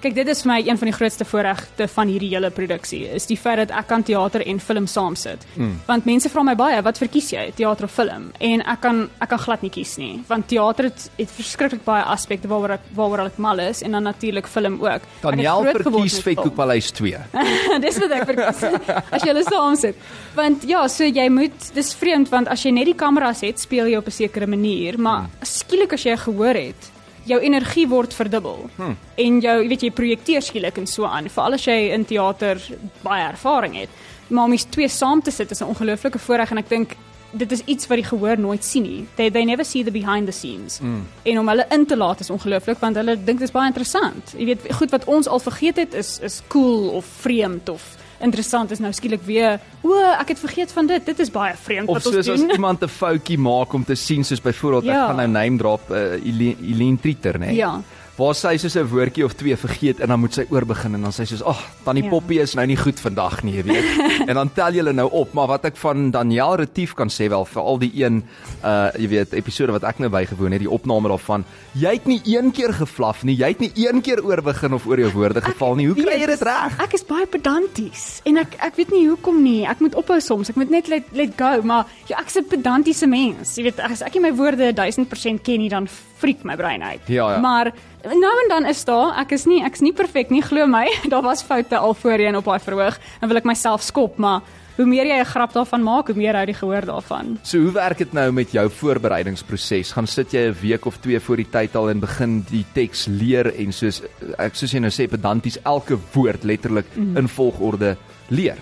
Kyk, 0.00 0.14
dit 0.16 0.28
is 0.32 0.38
vir 0.40 0.48
my 0.48 0.56
een 0.64 0.78
van 0.80 0.88
die 0.88 0.94
grootste 0.96 1.26
voorregte 1.28 1.84
van 1.92 2.08
hierdie 2.08 2.30
hele 2.32 2.48
produksie, 2.56 3.02
is 3.12 3.26
die 3.28 3.36
feit 3.36 3.58
dat 3.60 3.72
ek 3.76 3.90
kan 3.90 4.00
teater 4.06 4.40
en 4.48 4.60
film 4.64 4.86
saam 4.88 5.16
sit. 5.18 5.42
Mm. 5.58 5.74
Want 5.84 6.06
mense 6.08 6.30
vra 6.32 6.44
my 6.46 6.54
baie, 6.56 6.78
wat 6.86 6.96
verkies 6.96 7.26
jy, 7.34 7.42
teater 7.58 7.84
of 7.84 7.92
film? 7.92 8.30
En 8.40 8.62
ek 8.64 8.80
kan 8.80 9.02
ek 9.20 9.28
kan 9.34 9.42
glad 9.42 9.66
nie 9.66 9.72
kies 9.74 9.98
nie, 10.00 10.14
want 10.30 10.48
teater 10.48 10.88
het, 10.88 11.04
het 11.18 11.34
verskriklik 11.36 11.84
baie 11.84 12.06
aspekte 12.14 12.48
waaroor 12.48 12.78
ek 12.78 12.86
waaroor 12.96 13.28
ek 13.28 13.36
mal 13.44 13.60
is 13.60 13.82
en 13.84 13.98
dan 13.98 14.08
natuurlik 14.08 14.48
film 14.48 14.78
ook. 14.80 15.04
Daniel 15.20 15.66
groot 15.66 15.82
geword 15.82 15.88
verkies 15.90 16.16
met 16.16 16.24
film. 16.24 16.38
Vetkoekpaleis 16.38 16.88
2. 16.96 17.20
dis 17.84 17.98
wat 18.00 18.14
ek 18.16 18.24
verkies. 18.30 18.64
As 19.18 19.20
jy 19.20 19.34
hulle 19.34 19.44
saam 19.50 19.76
sit. 19.82 20.06
Want 20.38 20.64
ja, 20.70 20.86
so 20.88 21.04
jy 21.04 21.26
moet 21.28 21.68
dis 21.76 21.92
vreemd 22.00 22.32
want 22.32 22.48
as 22.48 22.64
jy 22.64 22.72
net 22.72 22.88
die 22.88 22.96
kameras 22.96 23.44
het, 23.44 23.60
speel 23.60 23.92
jy 23.92 24.00
op 24.00 24.08
'n 24.08 24.16
sekere 24.16 24.48
manier, 24.48 24.96
maar 24.96 25.28
skielik 25.44 25.92
as 25.92 26.08
jy 26.08 26.16
gehoor 26.16 26.56
het, 26.56 26.88
jou 27.24 27.40
energie 27.40 27.88
word 27.88 28.14
verdubbel. 28.14 28.70
Hmm. 28.76 28.96
En 29.16 29.40
jou, 29.40 29.56
jy 29.62 29.68
weet 29.68 29.82
jy 29.82 29.90
projekteer 29.90 30.42
skielik 30.42 30.78
en 30.78 30.86
so 30.86 31.04
aan, 31.04 31.28
veral 31.28 31.58
as 31.58 31.66
jy 31.66 31.90
in 31.94 32.04
teater 32.04 32.60
baie 33.02 33.28
ervaring 33.28 33.76
het. 33.76 33.88
Maar 34.28 34.44
om 34.44 34.50
die 34.50 34.64
twee 34.70 34.88
saam 34.88 35.22
te 35.22 35.30
sit 35.30 35.50
is 35.50 35.60
'n 35.60 35.72
ongelooflike 35.72 36.18
voorreg 36.18 36.50
en 36.50 36.58
ek 36.58 36.68
dink 36.68 36.96
dit 37.30 37.52
is 37.52 37.62
iets 37.64 37.86
wat 37.86 38.00
die 38.00 38.06
gehoor 38.06 38.38
nooit 38.38 38.64
sien 38.64 38.82
nie. 38.82 39.06
They 39.14 39.30
they 39.30 39.44
never 39.44 39.64
see 39.64 39.84
the 39.84 39.90
behind 39.90 40.26
the 40.26 40.32
scenes. 40.32 40.80
Mm. 40.80 41.06
En 41.22 41.38
om 41.38 41.48
hulle 41.48 41.66
in 41.70 41.86
te 41.86 41.96
laat 41.96 42.20
is 42.20 42.30
ongelooflik 42.30 42.78
want 42.78 42.96
hulle 42.96 43.16
dink 43.16 43.38
dit 43.38 43.48
is 43.48 43.54
baie 43.54 43.66
interessant. 43.66 44.34
Jy 44.36 44.44
weet 44.44 44.66
goed 44.74 44.90
wat 44.90 45.04
ons 45.04 45.28
al 45.28 45.38
vergeet 45.38 45.76
het 45.76 45.94
is 45.94 46.18
is 46.18 46.42
cool 46.48 46.88
of 46.88 47.04
vreemd 47.04 47.68
of 47.68 47.96
interessant 48.20 48.70
is 48.70 48.78
nou 48.78 48.92
skielik 48.92 49.22
weer 49.26 49.60
o, 49.82 49.94
ek 50.20 50.28
het 50.28 50.38
vergeet 50.38 50.72
van 50.72 50.86
dit. 50.86 51.04
Dit 51.06 51.18
is 51.18 51.30
baie 51.30 51.54
vreemd 51.56 51.88
Of 51.88 51.94
wat 51.94 52.02
soos 52.02 52.14
ons 52.16 52.28
as 52.28 52.40
doen. 52.40 52.50
iemand 52.58 52.82
'n 52.82 52.88
foutjie 52.88 53.38
maak 53.38 53.72
om 53.72 53.84
te 53.84 53.94
sien 53.94 54.24
soos 54.24 54.40
byvoorbeeld 54.40 54.84
ek 54.84 54.90
Ja. 54.94 55.06
gaan 55.06 55.16
nou 55.16 55.28
name 55.28 55.56
drop 55.58 55.90
uh, 55.90 55.96
Eileen 56.12 56.56
Eileen 56.62 57.00
Trieter 57.00 57.38
nê. 57.38 57.50
Ja. 57.56 57.80
Waar 58.16 58.34
sy 58.34 58.56
soos 58.58 58.76
'n 58.76 58.84
woordjie 58.84 59.24
of 59.24 59.32
twee 59.32 59.56
vergeet 59.56 60.00
en 60.00 60.08
dan 60.08 60.20
moet 60.20 60.34
sy 60.34 60.44
oorbegin 60.50 60.94
en 60.94 61.02
dan 61.02 61.12
sy 61.12 61.24
soos 61.24 61.42
ag, 61.42 61.60
tannie 61.84 62.02
Ja. 62.04 62.10
Poppy 62.10 62.38
is 62.40 62.54
nou 62.54 62.66
nie 62.66 62.76
goed 62.76 63.00
vandag 63.00 63.42
nie, 63.42 63.54
jy 63.56 63.62
weet. 63.62 63.84
en 64.28 64.34
dan 64.34 64.50
tel 64.52 64.72
jy 64.72 64.76
hulle 64.82 64.92
nou 64.92 65.08
op, 65.10 65.32
maar 65.32 65.46
wat 65.48 65.64
ek 65.64 65.76
van 65.76 66.10
Daniel 66.10 66.56
Retief 66.56 66.94
kan 66.94 67.08
sê 67.08 67.28
wel 67.28 67.44
vir 67.44 67.62
al 67.62 67.78
die 67.78 67.92
een 67.94 68.22
uh 68.64 68.90
jy 68.98 69.08
weet 69.08 69.32
episode 69.32 69.72
wat 69.72 69.84
ek 69.84 69.98
nou 69.98 70.10
bygewoon 70.10 70.52
het, 70.52 70.60
die 70.60 70.70
opname 70.70 71.08
daarvan, 71.08 71.44
jy 71.74 71.92
het 71.92 72.06
nie 72.06 72.20
een 72.26 72.50
keer 72.52 72.72
geflaf 72.72 73.24
nie, 73.24 73.36
jy 73.36 73.48
het 73.48 73.60
nie 73.60 73.72
een 73.76 74.00
keer 74.02 74.20
oorbegin 74.24 74.74
of 74.74 74.86
oor 74.86 74.98
jou 74.98 75.10
woorde 75.12 75.40
geval 75.40 75.74
nie. 75.76 75.86
Hoe 75.86 75.96
kry 75.96 76.20
jy 76.20 76.26
dit 76.26 76.42
reg? 76.42 76.76
Ek 76.80 76.92
is 76.94 77.04
baie 77.04 77.26
pedanties 77.26 78.20
en 78.24 78.36
ek 78.36 78.56
ek 78.60 78.76
weet 78.76 78.90
nie 78.92 79.06
hoekom 79.08 79.42
nie. 79.42 79.64
Ek 79.66 79.80
moet 79.80 79.94
ophou 79.94 80.20
soms. 80.20 80.50
Ek 80.50 80.56
moet 80.56 80.70
net 80.70 80.88
let 80.88 81.04
let 81.12 81.32
go, 81.38 81.62
maar 81.62 81.86
ja, 82.08 82.18
ek's 82.20 82.36
'n 82.36 82.44
pedantiese 82.44 83.06
mens. 83.06 83.56
Jy 83.56 83.62
weet, 83.64 83.80
as 83.80 84.02
ek 84.02 84.14
nie 84.14 84.20
my 84.20 84.32
woorde 84.36 84.72
1000% 84.74 85.42
ken 85.42 85.58
nie, 85.58 85.68
dan 85.68 85.88
freak 86.20 86.44
my 86.44 86.56
brein 86.56 86.82
uit. 86.84 87.00
Ja, 87.08 87.32
ja. 87.32 87.38
Maar 87.40 87.72
nou 88.04 88.32
en 88.44 88.48
dan 88.48 88.66
is 88.70 88.84
daar, 88.84 89.16
ek 89.24 89.32
is 89.36 89.46
nie 89.48 89.62
ek's 89.64 89.80
nie 89.80 89.92
perfek 89.96 90.30
nie, 90.30 90.42
glo 90.44 90.66
my. 90.66 90.86
Daar 91.12 91.22
was 91.24 91.42
foute 91.42 91.76
al 91.76 91.94
voorheen 91.94 92.36
op 92.36 92.44
daai 92.44 92.60
verhoog. 92.60 92.98
Dan 93.20 93.28
wil 93.32 93.38
ek 93.40 93.44
myself 93.48 93.82
skop, 93.82 94.18
maar 94.18 94.40
hoe 94.76 94.86
meer 94.88 95.04
jy 95.06 95.18
'n 95.20 95.24
grap 95.28 95.52
daarvan 95.52 95.82
maak, 95.82 96.06
hoe 96.08 96.16
meer 96.16 96.34
hou 96.36 96.46
die 96.46 96.54
gehoor 96.54 96.84
daarvan. 96.86 97.38
So 97.42 97.58
hoe 97.58 97.72
werk 97.72 97.98
dit 97.98 98.12
nou 98.12 98.30
met 98.32 98.52
jou 98.52 98.70
voorbereidingsproses? 98.70 99.92
Gaan 99.92 100.06
sit 100.06 100.32
jy 100.32 100.48
'n 100.48 100.56
week 100.62 100.86
of 100.86 100.96
twee 101.00 101.20
voor 101.20 101.36
die 101.36 101.48
tyd 101.50 101.74
al 101.76 101.90
en 101.90 102.00
begin 102.00 102.44
die 102.50 102.64
teks 102.72 103.06
leer 103.06 103.52
en 103.58 103.72
soos 103.72 104.02
ek 104.38 104.54
soos 104.54 104.72
jy 104.72 104.78
nou 104.80 104.90
sê 104.90 105.08
pedanties 105.08 105.58
elke 105.64 105.98
woord 106.14 106.44
letterlik 106.44 106.86
Mhm. 106.96 107.16
in 107.16 107.28
volgorde 107.28 107.96
leer. 108.28 108.56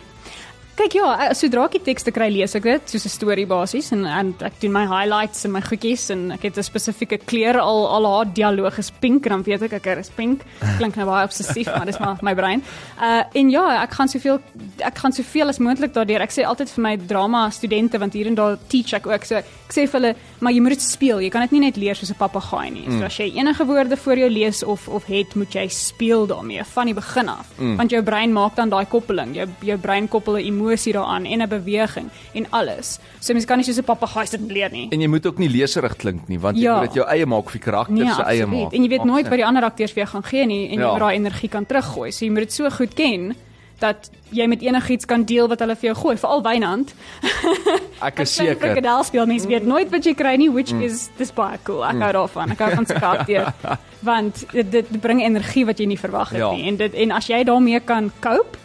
Kyk 0.78 0.94
ja, 0.94 1.06
eh, 1.24 1.32
sodra 1.34 1.64
ek 1.66 1.72
die 1.74 1.86
tekste 1.88 2.12
kry, 2.14 2.28
lees 2.30 2.52
ek 2.54 2.62
dit 2.62 2.92
soos 2.92 3.04
'n 3.04 3.10
storie 3.10 3.46
basies 3.50 3.90
en, 3.90 4.04
en 4.06 4.28
ek 4.46 4.60
doen 4.62 4.70
my 4.70 4.84
highlights 4.86 5.44
en 5.44 5.50
my 5.50 5.60
goedjies 5.60 6.10
en 6.14 6.30
ek 6.30 6.44
het 6.46 6.58
'n 6.58 6.62
spesifieke 6.62 7.18
kleur 7.18 7.58
al 7.58 7.82
al 7.88 8.06
haar 8.06 8.26
dialoog 8.32 8.78
is 8.78 8.90
pink 8.90 9.26
en 9.26 9.32
dan 9.32 9.42
weet 9.42 9.62
ek 9.62 9.72
ek 9.72 9.98
is 9.98 10.10
pink. 10.14 10.44
Klink 10.78 10.94
nou 10.94 11.06
baie 11.06 11.26
obsessief, 11.26 11.66
maar 11.66 11.86
dis 11.86 11.98
maar 11.98 12.18
my 12.22 12.34
brein. 12.34 12.62
Uh 13.02 13.24
en 13.34 13.50
ja, 13.50 13.82
ek 13.82 13.90
gaan 13.90 14.08
soveel 14.08 14.38
ek 14.78 14.98
gaan 14.98 15.12
soveel 15.12 15.48
as 15.48 15.58
moontlik 15.58 15.92
daardeur. 15.92 16.22
Ek 16.22 16.30
sê 16.30 16.46
altyd 16.46 16.70
vir 16.70 16.82
my 16.82 16.96
drama 16.96 17.50
studente 17.50 17.98
want 17.98 18.12
hier 18.12 18.26
en 18.26 18.34
daar 18.34 18.56
teach 18.68 18.94
ek 18.94 19.06
ook. 19.06 19.24
So 19.24 19.34
ek 19.34 19.74
sê 19.74 19.88
vir 19.90 20.00
hulle, 20.00 20.14
maar 20.38 20.52
jy 20.52 20.60
moet 20.60 20.78
dit 20.78 20.82
speel. 20.82 21.20
Jy 21.20 21.30
kan 21.30 21.42
dit 21.42 21.58
nie 21.58 21.64
net 21.66 21.76
leer 21.76 21.96
soos 21.96 22.10
'n 22.10 22.18
papegaai 22.22 22.70
nie. 22.70 22.86
So 22.86 23.04
as 23.04 23.18
jy 23.18 23.34
enige 23.34 23.66
woorde 23.66 23.96
voor 23.96 24.16
jou 24.16 24.30
lees 24.30 24.62
of 24.62 24.88
of 24.88 25.04
het, 25.06 25.34
moet 25.34 25.52
jy 25.52 25.66
speel 25.68 26.26
daarmee 26.26 26.62
van 26.62 26.86
die 26.86 26.94
begin 26.94 27.28
af. 27.28 27.50
Want 27.58 27.90
jou 27.90 28.02
brein 28.02 28.32
maak 28.32 28.54
dan 28.54 28.70
daai 28.70 28.86
koppeling. 28.86 29.34
Jou 29.34 29.48
jou 29.60 29.78
brein 29.78 30.08
koppel 30.08 30.38
'n 30.38 30.46
emosie 30.46 30.67
daaraan 30.92 31.24
en 31.24 31.42
'n 31.42 31.48
beweging 31.48 32.08
en 32.34 32.46
alles. 32.50 32.98
So 33.20 33.32
mens 33.32 33.44
kan 33.44 33.56
nie 33.58 33.64
soos 33.64 33.78
'n 33.78 33.84
papegaai 33.84 34.26
sit 34.26 34.40
en 34.40 34.46
leer 34.52 34.70
nie. 34.70 34.88
En 34.90 35.00
jy 35.00 35.06
moet 35.08 35.26
ook 35.26 35.38
nie 35.38 35.48
leserig 35.48 35.96
klink 35.96 36.28
nie 36.28 36.38
want 36.38 36.56
jy 36.56 36.62
Ja. 36.62 36.78
moet 36.80 36.86
dit 36.86 36.94
jou 36.94 37.06
eie 37.08 37.26
maak 37.26 37.44
of 37.46 37.52
die 37.52 37.60
karakter 37.60 37.94
Nee, 37.94 38.12
se 38.14 38.22
eie 38.22 38.42
absoluut. 38.42 38.62
maak. 38.62 38.72
En 38.72 38.82
jy 38.82 38.88
weet 38.88 39.04
nooit 39.04 39.20
sin. 39.24 39.28
wat 39.30 39.38
die 39.38 39.46
ander 39.46 39.62
akteurs 39.64 39.92
vir 39.92 40.02
jou 40.04 40.08
gaan 40.12 40.22
gee 40.24 40.46
nie 40.46 40.68
en 40.70 40.74
jy 40.78 40.80
Ja. 40.84 40.90
moet 40.90 41.00
daai 41.00 41.14
energie 41.16 41.48
kan 41.48 41.66
teruggooi. 41.66 42.10
So 42.12 42.24
jy 42.24 42.30
moet 42.30 42.40
dit 42.40 42.52
so 42.52 42.68
goed 42.70 42.94
ken 42.94 43.34
dat 43.80 44.10
jy 44.32 44.46
met 44.46 44.60
enigiets 44.62 45.04
kan 45.06 45.24
deel 45.24 45.48
wat 45.48 45.60
hulle 45.60 45.76
vir 45.76 45.94
jou 45.94 45.94
gooi, 45.94 46.16
veral 46.16 46.42
Wynand. 46.42 46.94
Ek 48.02 48.18
is 48.20 48.30
As 48.30 48.36
jy 48.38 48.46
seker. 48.46 48.60
Frikadel 48.74 49.04
speel 49.04 49.26
mens 49.26 49.46
weet 49.46 49.66
nooit 49.66 49.90
wat 49.90 50.04
jy 50.04 50.14
kry 50.14 50.36
nie, 50.36 50.50
which 50.50 50.72
is 50.72 51.08
dis 51.18 51.32
baie 51.32 51.58
cool. 51.64 51.84
Ek 51.84 51.96
hou 51.98 52.12
daarvan. 52.12 52.50
Ek 52.50 52.58
hou 52.58 52.70
van 52.74 52.86
se 52.86 52.94
karakter. 52.94 53.52
Want 54.02 54.44
dit, 54.52 54.70
dit 54.70 55.00
bring 55.00 55.20
energie 55.22 55.64
wat 55.66 55.78
jy 55.78 55.86
nie 55.86 55.98
verwag 55.98 56.30
het 56.30 56.38
Ja. 56.38 56.52
nie. 56.52 56.68
En 56.68 56.76
dit 56.76 56.94
en 56.94 57.10
as 57.10 57.26
jy 57.26 57.42
daarmee 57.44 57.80
kan 57.80 58.12
cope, 58.20 58.58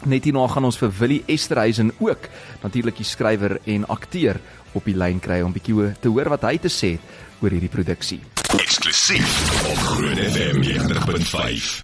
Net 0.10 0.26
hierna 0.26 0.48
gaan 0.50 0.66
ons 0.66 0.80
vir 0.82 0.90
Willie 0.98 1.24
Esterhuizen 1.30 1.92
ook, 2.02 2.26
natuurlik 2.64 2.98
die 2.98 3.06
skrywer 3.06 3.60
en 3.70 3.86
akteur 3.86 4.40
op 4.74 4.88
die 4.88 4.96
lyn 4.98 5.20
kry 5.22 5.42
om 5.46 5.54
bietjie 5.54 5.92
te 6.02 6.10
hoor 6.10 6.32
wat 6.34 6.48
hy 6.50 6.56
te 6.64 6.72
sê 6.74 6.96
het 6.96 7.20
oor 7.42 7.54
hierdie 7.54 7.70
produksie. 7.70 8.20
Eksklusief 8.58 9.38
op 9.70 9.86
Groot 9.92 10.22
FM 10.26 10.62
90.5. 10.66 11.82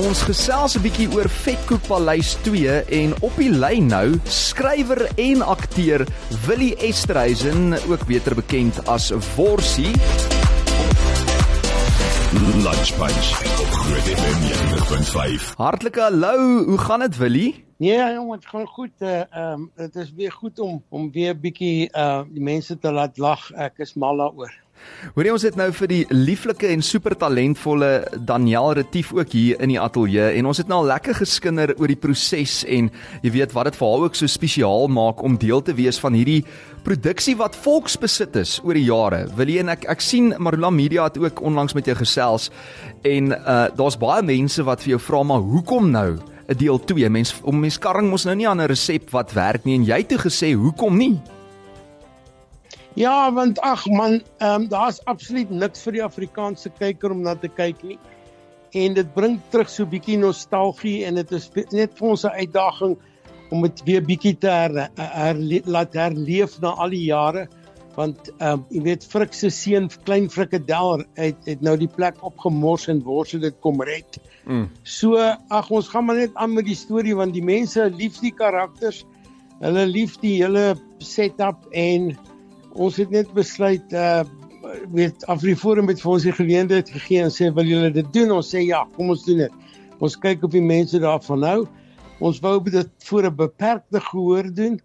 Ons 0.00 0.22
gesels 0.24 0.76
'n 0.76 0.82
bietjie 0.82 1.08
oor 1.12 1.28
Vetkoek 1.28 1.84
Paleis 1.86 2.36
2 2.42 2.80
en 2.88 3.14
op 3.20 3.36
die 3.36 3.52
lyn 3.52 3.86
nou 3.86 4.20
skrywer 4.24 5.08
en 5.16 5.42
akteur 5.42 6.06
Willie 6.46 6.76
Esterhuizen, 6.76 7.76
ook 7.88 8.06
beter 8.06 8.34
bekend 8.34 8.80
as 8.88 9.12
Worsie. 9.36 9.92
Lunch 12.32 12.96
Punch 12.96 13.28
op 13.60 13.70
Groot 13.70 14.08
FM 14.08 14.38
90.5. 15.40 15.56
Hartlike 15.56 16.00
hallo, 16.00 16.64
hoe 16.64 16.78
gaan 16.78 17.00
dit 17.00 17.16
Willie? 17.16 17.64
Nee, 17.76 18.12
jong, 18.12 18.32
dit 18.32 18.46
gaan 18.46 18.66
goed. 18.66 18.90
Ehm 18.98 19.28
uh, 19.34 19.52
um, 19.52 19.70
dit 19.76 19.96
is 19.96 20.12
weer 20.16 20.32
goed 20.32 20.58
om 20.58 20.82
om 20.88 21.12
weer 21.12 21.34
'n 21.34 21.40
bietjie 21.40 21.90
uh 21.92 22.22
die 22.28 22.42
mense 22.42 22.78
te 22.78 22.92
laat 22.92 23.18
lag. 23.18 23.50
Ek 23.52 23.78
is 23.78 23.94
mal 23.94 24.16
daaroor. 24.16 24.52
Hoorie 25.14 25.32
ons 25.32 25.42
het 25.42 25.56
nou 25.58 25.68
vir 25.74 25.90
die 25.90 26.02
lieflike 26.10 26.68
en 26.70 26.82
super 26.82 27.14
talentvolle 27.18 27.90
Daniel 28.28 28.72
Retief 28.78 29.12
ook 29.12 29.34
hier 29.34 29.60
in 29.60 29.72
die 29.74 29.80
ateljee 29.80 30.38
en 30.38 30.46
ons 30.46 30.60
het 30.62 30.70
nou 30.70 30.80
al 30.82 30.90
lekker 30.92 31.14
geskinder 31.14 31.74
oor 31.76 31.90
die 31.90 31.98
proses 31.98 32.62
en 32.64 32.90
jy 33.22 33.32
weet 33.34 33.52
wat 33.56 33.70
dit 33.70 33.78
vir 33.80 33.88
haar 33.88 34.06
ook 34.06 34.18
so 34.18 34.30
spesiaal 34.30 34.88
maak 34.88 35.22
om 35.22 35.38
deel 35.38 35.62
te 35.62 35.74
wees 35.74 36.00
van 36.02 36.16
hierdie 36.16 36.44
produksie 36.82 37.36
wat 37.38 37.56
volksbesit 37.56 38.36
is 38.36 38.56
oor 38.64 38.74
die 38.74 38.86
jare. 38.86 39.26
Wil 39.38 39.48
jy 39.48 39.62
en 39.62 39.72
ek 39.74 39.86
ek 39.90 40.00
sien 40.00 40.32
Marula 40.38 40.70
Media 40.70 41.04
het 41.08 41.18
ook 41.18 41.42
onlangs 41.42 41.74
met 41.78 41.86
jou 41.86 41.96
gesels 41.96 42.50
en 43.08 43.32
uh 43.32 43.68
daar's 43.76 43.98
baie 43.98 44.22
mense 44.22 44.62
wat 44.66 44.82
vir 44.82 44.96
jou 44.96 45.00
vra 45.00 45.22
maar 45.22 45.40
hoekom 45.40 45.90
nou 45.90 46.18
'n 46.48 46.58
deel 46.58 46.78
2? 46.78 47.08
Mens 47.08 47.34
om 47.42 47.60
mens 47.60 47.78
karring 47.78 48.10
mos 48.10 48.24
nou 48.24 48.34
nie 48.34 48.48
aan 48.48 48.60
'n 48.60 48.68
resep 48.68 49.10
wat 49.10 49.32
werk 49.32 49.64
nie 49.64 49.74
en 49.74 49.84
jy 49.84 49.98
het 49.98 50.08
toe 50.08 50.18
gesê 50.18 50.52
hoekom 50.54 50.96
nie? 50.96 51.20
Ja, 52.94 53.32
want 53.32 53.60
ag 53.60 53.86
man, 53.86 54.20
ehm 54.38 54.62
um, 54.62 54.68
daar's 54.68 55.00
absoluut 55.04 55.50
niks 55.50 55.82
vir 55.82 55.92
die 55.92 56.04
Afrikaanse 56.04 56.70
kyker 56.78 57.10
om 57.10 57.22
na 57.22 57.34
te 57.34 57.48
kyk 57.48 57.82
nie. 57.82 57.98
En 58.72 58.94
dit 58.94 59.14
bring 59.14 59.40
terug 59.50 59.70
so 59.70 59.84
'n 59.84 59.88
bietjie 59.88 60.18
nostalgie 60.18 61.04
en 61.04 61.14
dit 61.14 61.32
is 61.32 61.50
net 61.70 61.90
vir 61.96 62.08
ons 62.08 62.24
'n 62.24 62.36
uitdaging 62.36 62.96
om 63.52 63.64
dit 63.66 63.82
weer 63.88 64.04
bietjie 64.04 64.34
te 64.40 64.50
her, 64.50 64.86
her, 64.96 65.40
laat 65.68 65.96
herleef 65.98 66.56
na 66.62 66.72
al 66.80 66.94
die 66.94 67.06
jare 67.10 67.48
want 67.96 68.30
ehm 68.38 68.62
um, 68.62 68.64
jy 68.72 68.82
weet 68.86 69.04
Frik 69.04 69.34
se 69.36 69.50
seun 69.52 69.88
klein 70.06 70.28
Frikadel 70.32 71.02
het, 71.20 71.40
het 71.44 71.60
nou 71.64 71.74
die 71.76 71.90
plek 71.90 72.20
opgemors 72.24 72.88
en 72.88 73.02
wors 73.04 73.34
het 73.36 73.42
dit 73.44 73.58
kom 73.64 73.82
red. 73.84 74.16
Mm. 74.46 74.68
So 74.82 75.20
ag 75.52 75.70
ons 75.70 75.90
gaan 75.92 76.08
maar 76.08 76.22
net 76.22 76.32
aan 76.40 76.54
met 76.56 76.68
die 76.68 76.78
storie 76.78 77.16
want 77.18 77.36
die 77.36 77.44
mense 77.44 77.90
lief 77.98 78.20
die 78.24 78.32
karakters. 78.32 79.02
Hulle 79.60 79.84
lief 79.86 80.16
die 80.22 80.38
hele 80.40 80.72
setup 81.04 81.68
en 81.76 82.14
ons 82.72 82.96
het 82.96 83.12
net 83.12 83.34
besluit 83.36 83.92
uh 83.92 84.22
weet 84.94 85.24
Afriforum 85.26 85.88
het 85.90 86.00
vir 86.00 86.10
ons 86.12 86.24
die 86.24 86.32
geleentheid 86.32 86.90
gegee 86.90 87.24
en 87.24 87.32
sê 87.34 87.48
wil 87.52 87.66
julle 87.66 87.90
dit 87.92 88.06
doen? 88.14 88.30
Ons 88.38 88.52
sê 88.54 88.62
ja, 88.62 88.84
kom 88.96 89.10
ons 89.12 89.24
doen 89.26 89.42
dit. 89.42 89.56
Ons 90.02 90.14
kyk 90.22 90.44
of 90.46 90.52
die 90.54 90.62
mense 90.62 91.00
daarvan 91.02 91.44
hou. 91.44 91.58
Ons 92.22 92.38
wou 92.44 92.56
dit 92.62 92.90
voor 93.08 93.26
'n 93.30 93.36
beperkte 93.36 94.00
gehoor 94.00 94.54
doen. 94.54 94.80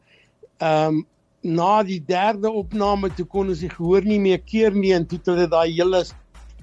Ehm 0.57 0.97
um, 0.97 1.05
na 1.47 1.83
die 1.85 1.99
derde 2.03 2.49
opname 2.49 3.09
toe 3.15 3.25
kon 3.25 3.51
ons 3.51 3.61
die 3.63 3.71
gehoor 3.71 4.03
nie 4.03 4.19
meer 4.19 4.39
keer 4.41 4.73
nie 4.73 4.93
en 4.95 5.05
toe 5.05 5.19
het 5.19 5.29
hulle 5.31 5.45
daai 5.47 5.69
hele 5.71 6.01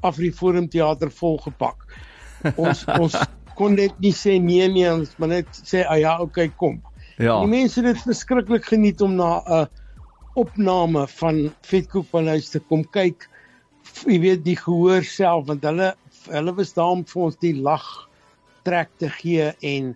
Afriforum 0.05 0.67
teater 0.69 1.11
volgepak. 1.11 1.87
Ons 2.57 2.85
ons 3.03 3.15
kon 3.55 3.77
net 3.79 3.95
nie 4.03 4.13
sê 4.13 4.35
nee 4.43 4.67
nie, 4.69 4.85
ons 4.91 5.15
maar 5.19 5.31
net 5.31 5.63
sê 5.63 5.85
ah 5.87 5.99
ja, 6.01 6.19
okay, 6.21 6.51
kom. 6.59 6.83
Ja. 7.23 7.39
Die 7.41 7.51
mense 7.51 7.81
het 7.81 7.95
dit 7.95 8.03
verskriklik 8.03 8.67
geniet 8.67 9.01
om 9.01 9.15
na 9.17 9.41
'n 9.47 9.69
opname 10.35 11.07
van 11.21 11.53
Vetkoek 11.63 12.11
Paleis 12.11 12.51
te 12.51 12.59
kom 12.59 12.83
kyk. 12.85 13.29
Jy 14.07 14.19
weet 14.21 14.45
die 14.45 14.59
gehoor 14.59 15.05
self 15.07 15.47
want 15.47 15.63
hulle 15.63 15.95
hulle 16.33 16.55
was 16.57 16.73
daar 16.75 16.97
om 16.99 17.05
vir 17.05 17.23
ons 17.23 17.37
die 17.37 17.55
lag 17.55 17.85
trek 18.65 18.91
te 18.99 19.09
gee 19.21 19.53
en 19.63 19.95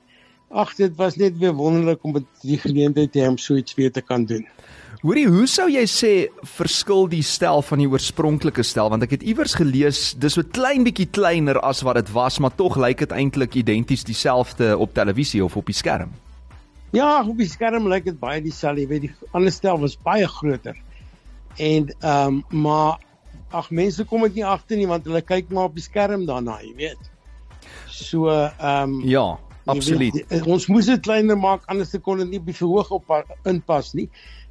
ag 0.48 0.74
dit 0.78 0.94
was 0.96 1.16
net 1.16 1.38
weer 1.38 1.52
wonderlik 1.52 2.04
om 2.04 2.12
met 2.12 2.26
die 2.42 2.58
geleentheid 2.58 3.12
te 3.12 3.20
hê 3.20 3.28
om 3.28 3.38
so 3.38 3.56
iets 3.56 3.74
weer 3.74 3.92
te 3.92 4.00
kan 4.00 4.24
doen. 4.24 4.46
Hoorie, 4.98 5.28
hoe 5.30 5.46
sou 5.46 5.68
jy 5.70 5.84
sê 5.86 6.12
verskil 6.56 7.04
die 7.12 7.22
stel 7.22 7.60
van 7.62 7.78
die 7.78 7.86
oorspronklike 7.86 8.64
stel 8.66 8.88
want 8.90 9.04
ek 9.06 9.12
het 9.14 9.26
iewers 9.30 9.54
gelees 9.54 10.00
dis 10.18 10.34
so 10.34 10.42
klein 10.42 10.82
bietjie 10.86 11.06
kleiner 11.14 11.60
as 11.62 11.84
wat 11.86 12.00
dit 12.00 12.10
was, 12.16 12.40
maar 12.42 12.56
tog 12.58 12.78
lyk 12.80 13.04
dit 13.04 13.14
eintlik 13.14 13.54
identies 13.60 14.02
dieselfde 14.08 14.72
op 14.74 14.96
televisie 14.96 15.44
of 15.44 15.56
op 15.60 15.68
die 15.70 15.76
skerm. 15.76 16.10
Ja, 16.96 17.20
op 17.22 17.36
die 17.38 17.46
skerm 17.46 17.86
lyk 17.92 18.08
dit 18.08 18.18
baie 18.18 18.40
dieselfde, 18.42 18.82
jy 18.82 18.90
weet 18.90 19.06
die 19.06 19.12
ander 19.36 19.54
stel 19.54 19.78
was 19.78 19.94
baie 20.02 20.26
groter. 20.26 20.80
En 21.58 21.92
ehm 22.00 22.40
um, 22.40 22.62
maar 22.64 22.98
ag 23.54 23.70
mense 23.70 24.04
kom 24.04 24.26
dit 24.26 24.40
nie 24.40 24.46
agter 24.46 24.76
nie 24.76 24.88
want 24.88 25.06
hulle 25.06 25.22
kyk 25.22 25.52
maar 25.54 25.70
op 25.70 25.76
die 25.78 25.84
skerm 25.84 26.26
daarna, 26.26 26.58
jy 26.64 26.74
weet. 26.80 27.12
So 27.86 28.32
ehm 28.32 28.98
um, 28.98 29.02
Ja, 29.06 29.36
absoluut. 29.68 30.14
Weet, 30.14 30.32
eh, 30.32 30.46
ons 30.46 30.66
moes 30.66 30.86
dit 30.86 31.00
kleiner 31.00 31.38
maak 31.38 31.62
anders 31.66 31.94
kon 32.02 32.18
dit 32.18 32.28
nie 32.28 32.40
die 32.44 32.56
verhoog 32.56 32.90
op 32.90 33.04
inpas 33.44 33.94
nie. 33.94 34.08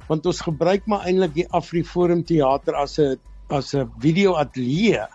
Want 0.08 0.26
ons 0.26 0.40
gebruik 0.40 0.86
maar 0.86 1.06
eintlik 1.06 1.34
die 1.34 1.46
Afriforum 1.50 2.24
teater 2.24 2.74
as 2.74 2.98
'n 2.98 3.18
as 3.50 3.74
'n 3.74 3.90
videoateljee 4.00 5.06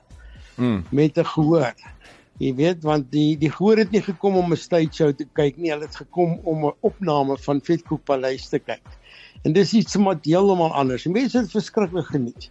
Mm. 0.55 0.83
met 0.89 1.17
'n 1.17 1.25
gehoor. 1.25 1.73
Jy 2.37 2.55
weet 2.55 2.83
want 2.83 3.11
die 3.11 3.37
die 3.37 3.49
gehoor 3.49 3.77
het 3.77 3.91
nie 3.91 4.01
gekom 4.01 4.35
om 4.35 4.51
'n 4.51 4.57
stage 4.57 4.93
show 4.93 5.11
te 5.13 5.25
kyk 5.33 5.57
nie, 5.57 5.71
hulle 5.71 5.85
het 5.85 5.95
gekom 5.95 6.39
om 6.43 6.65
'n 6.65 6.73
opname 6.81 7.37
van 7.37 7.61
Vetkoek 7.61 8.03
Paleis 8.03 8.49
te 8.49 8.59
kyk. 8.59 8.81
En 9.43 9.53
dis 9.53 9.73
iets 9.73 9.95
wat 9.95 10.25
heeltemal 10.25 10.73
anders. 10.73 11.05
Mense 11.05 11.37
het 11.37 11.51
verskriklik 11.51 12.05
geniet. 12.05 12.49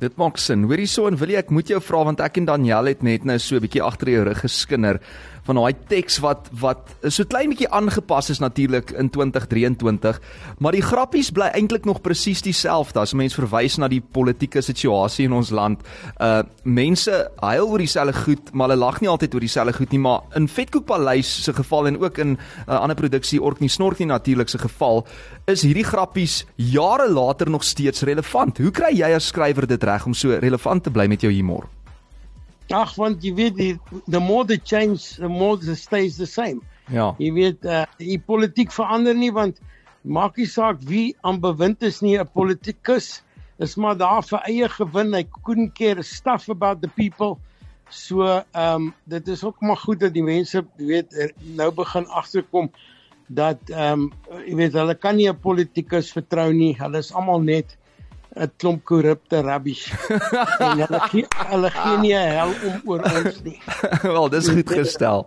Dit 0.00 0.16
maak 0.16 0.36
sin. 0.36 0.64
Hoor 0.64 0.76
hierso 0.76 1.06
en 1.06 1.16
wil 1.16 1.28
jy 1.28 1.36
ek 1.36 1.50
moet 1.50 1.68
jou 1.68 1.80
vra 1.80 2.04
want 2.04 2.20
ek 2.20 2.36
en 2.36 2.44
Daniel 2.44 2.84
het 2.84 3.02
net 3.02 3.24
nou 3.24 3.38
so 3.38 3.56
'n 3.56 3.60
bietjie 3.60 3.82
agter 3.82 4.08
jou 4.08 4.24
rug 4.24 4.40
geskinder 4.40 5.00
van 5.44 5.58
daai 5.60 5.74
teks 5.90 6.18
wat 6.24 6.48
wat 6.60 6.94
so 7.12 7.26
klein 7.28 7.52
bietjie 7.52 7.68
aangepas 7.68 8.30
is 8.32 8.40
natuurlik 8.42 8.94
in 8.96 9.10
2023, 9.12 10.20
maar 10.58 10.76
die 10.76 10.84
grappies 10.84 11.30
bly 11.34 11.50
eintlik 11.52 11.84
nog 11.88 12.00
presies 12.04 12.42
dieselfde 12.44 13.02
as 13.02 13.14
mens 13.16 13.36
verwys 13.36 13.76
na 13.78 13.88
die 13.92 14.00
politieke 14.00 14.62
situasie 14.64 15.28
in 15.28 15.36
ons 15.36 15.52
land. 15.54 15.84
Uh 16.18 16.42
mense 16.64 17.12
huil 17.42 17.68
oor 17.68 17.82
dieselfde 17.82 18.14
goed, 18.24 18.50
maar 18.52 18.70
hulle 18.70 18.80
lag 18.80 19.00
nie 19.02 19.08
altyd 19.10 19.34
oor 19.36 19.44
dieselfde 19.44 19.76
goed 19.76 19.92
nie, 19.92 20.00
maar 20.00 20.24
in 20.38 20.48
Vetkoek 20.48 20.86
Paleis 20.88 21.28
se 21.44 21.52
geval 21.52 21.90
en 21.92 22.00
ook 22.00 22.18
in 22.18 22.30
'n 22.34 22.38
uh, 22.68 22.80
ander 22.80 22.96
produksie 22.96 23.42
Orkney 23.42 23.68
Snorkie 23.68 24.06
natuurlik 24.06 24.48
se 24.48 24.58
geval 24.58 25.06
is 25.46 25.62
hierdie 25.62 25.84
grappies 25.84 26.44
jare 26.56 27.08
later 27.10 27.50
nog 27.50 27.64
steeds 27.64 28.02
relevant. 28.02 28.58
Hoe 28.58 28.70
kry 28.70 28.92
jy 28.96 29.14
as 29.14 29.26
skrywer 29.26 29.66
dit 29.66 29.82
reg 29.84 30.06
om 30.06 30.14
so 30.14 30.38
relevant 30.38 30.82
te 30.82 30.90
bly 30.90 31.06
met 31.06 31.20
jou 31.20 31.32
humor? 31.32 31.68
Ag 32.72 32.94
want 32.96 33.24
jy 33.24 33.34
weet 33.34 33.56
die 33.56 33.74
the 34.08 34.20
more 34.20 34.44
the 34.44 34.58
change, 34.58 35.16
the 35.16 35.28
more 35.28 35.58
it 35.60 35.76
stays 35.76 36.16
the 36.16 36.26
same. 36.26 36.60
Ja. 36.92 37.14
Jy 37.18 37.32
weet 37.32 37.64
uh, 37.64 37.84
die 37.98 38.18
politiek 38.18 38.72
verander 38.72 39.14
nie 39.14 39.32
want 39.32 39.60
maak 40.04 40.36
nie 40.36 40.48
saak 40.48 40.82
wie 40.84 41.14
aan 41.24 41.40
bewind 41.40 41.82
is 41.82 42.02
nie 42.02 42.18
'n 42.18 42.28
politikus 42.32 43.22
is 43.58 43.76
maar 43.76 43.96
daar 43.96 44.22
vir 44.22 44.40
eie 44.48 44.68
gewin 44.68 45.14
hy 45.14 45.24
couldn't 45.42 45.74
care 45.74 45.98
a 45.98 46.02
stuff 46.02 46.48
about 46.48 46.82
the 46.82 46.88
people 46.88 47.38
so 47.88 48.22
ehm 48.22 48.74
um, 48.74 48.94
dit 49.04 49.28
is 49.28 49.44
ook 49.44 49.60
maar 49.60 49.76
goed 49.76 50.00
dat 50.00 50.12
die 50.12 50.22
mense 50.22 50.64
weet 50.76 51.14
er 51.14 51.32
nou 51.56 51.70
begin 51.72 52.06
agterkom 52.06 52.70
dat 53.28 53.70
ehm 53.70 54.04
um, 54.04 54.12
jy 54.44 54.56
weet 54.56 54.72
hulle 54.72 54.94
kan 54.94 55.16
nie 55.16 55.28
'n 55.28 55.40
politikus 55.40 56.12
vertrou 56.12 56.52
nie 56.52 56.74
hulle 56.76 56.98
is 56.98 57.12
almal 57.12 57.40
net 57.40 57.76
'n 58.36 58.50
klomp 58.58 58.84
korrupte 58.84 59.42
rubbish 59.42 59.92
en 60.64 60.80
hulle 60.82 61.00
gee 61.10 61.26
hulle 61.50 61.70
gee 61.70 61.98
nie 62.02 62.14
hel 62.14 62.54
om 62.70 62.80
oor 62.90 63.04
ons 63.10 63.38
nie 63.44 63.58
Wel, 64.16 64.28
dis 64.28 64.48
goed 64.48 64.70
gestel. 64.70 65.26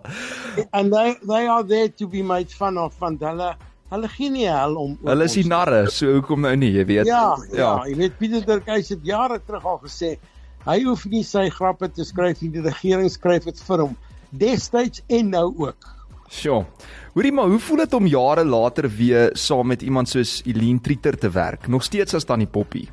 and 0.72 0.92
they 0.92 1.16
they 1.26 1.46
are 1.48 1.64
there 1.64 1.88
to 1.88 2.06
be 2.08 2.22
made 2.22 2.52
fun 2.52 2.78
of 2.78 2.94
want 3.00 3.20
hulle 3.20 3.54
Hulle 3.88 4.08
gee 4.12 4.28
nie 4.28 4.44
hel 4.44 4.74
om 4.76 4.98
oor 5.00 5.14
Hulle 5.14 5.24
is 5.24 5.34
die 5.38 5.46
narre, 5.48 5.86
so 5.88 6.10
hoekom 6.18 6.42
nou 6.44 6.52
nie, 6.60 6.68
jy 6.74 6.82
weet. 6.84 7.06
Ja, 7.08 7.38
ja, 7.56 7.70
jy 7.88 7.94
weet 7.96 8.18
Pieter 8.18 8.42
Durkhuis 8.44 8.90
het 8.92 9.00
jare 9.08 9.38
terug 9.40 9.64
al 9.64 9.78
gesê 9.86 10.18
hy 10.68 10.82
hoef 10.84 11.06
nie 11.08 11.22
sy 11.24 11.46
grappe 11.48 11.88
te 11.88 12.04
skryf 12.04 12.42
nie, 12.42 12.50
die 12.52 12.60
regering 12.66 13.08
skryf 13.08 13.46
dit 13.48 13.62
vir 13.64 13.86
hom. 13.86 13.94
Destyds 14.28 15.00
en 15.08 15.30
nou 15.32 15.46
ook. 15.64 15.88
Sjoe. 16.28 16.66
Hoorie 17.14 17.32
maar, 17.32 17.48
hoe 17.48 17.58
voel 17.58 17.80
dit 17.86 17.94
om 17.96 18.06
jare 18.12 18.44
later 18.44 18.90
weer 18.92 19.30
saam 19.32 19.72
met 19.72 19.82
iemand 19.82 20.12
soos 20.12 20.42
Eileen 20.44 20.80
Trieter 20.84 21.16
te 21.16 21.30
werk? 21.32 21.64
Nog 21.72 21.82
steeds 21.88 22.14
as 22.14 22.28
tannie 22.28 22.46
Poppy. 22.46 22.84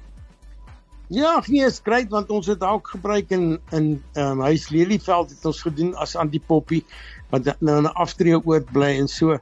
Ja, 1.07 1.43
nee, 1.47 1.65
is 1.65 1.79
great 1.83 2.09
want 2.09 2.29
ons 2.33 2.47
het 2.49 2.63
ook 2.63 2.87
gebruik 2.87 3.29
in 3.29 3.59
in 3.69 4.03
ehm 4.13 4.39
um, 4.39 4.41
huis 4.41 4.69
Lelieveld 4.69 5.29
het 5.29 5.45
ons 5.45 5.61
gedoen 5.61 5.93
as 6.01 6.15
antipoppie 6.15 6.85
wat 7.29 7.55
nou 7.59 7.81
'n 7.81 7.93
aftree 7.93 8.39
oord 8.45 8.71
bly 8.71 8.97
en 8.99 9.07
so. 9.07 9.37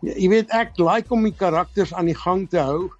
Ja, 0.00 0.14
Jy 0.14 0.28
weet 0.28 0.50
ek 0.54 0.78
like 0.78 1.10
om 1.10 1.22
die 1.22 1.34
karakters 1.34 1.94
aan 1.94 2.06
die 2.06 2.18
gang 2.18 2.48
te 2.50 2.58
hou 2.58 2.90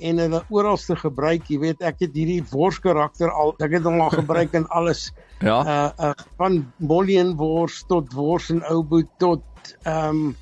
en 0.00 0.18
hulle 0.18 0.42
oral 0.48 0.76
te 0.76 0.96
gebruik. 0.96 1.46
Jy 1.50 1.58
weet 1.58 1.82
ek 1.82 2.00
het 2.00 2.14
hierdie 2.14 2.42
worskarakter 2.50 3.30
al 3.30 3.54
ek 3.62 3.78
het 3.78 3.86
hom 3.86 4.00
al 4.00 4.10
gebruik 4.10 4.54
in 4.54 4.66
alles. 4.68 5.10
Ja. 5.38 5.62
Uh 5.62 6.08
uh 6.08 6.14
van 6.36 6.72
Molly 6.82 7.18
en 7.18 7.36
wors 7.36 7.84
tot 7.86 8.12
wors 8.12 8.50
en 8.50 8.58
ou 8.66 8.82
boet 8.82 9.10
tot 9.22 9.44
ehm 9.86 10.08
um, 10.08 10.36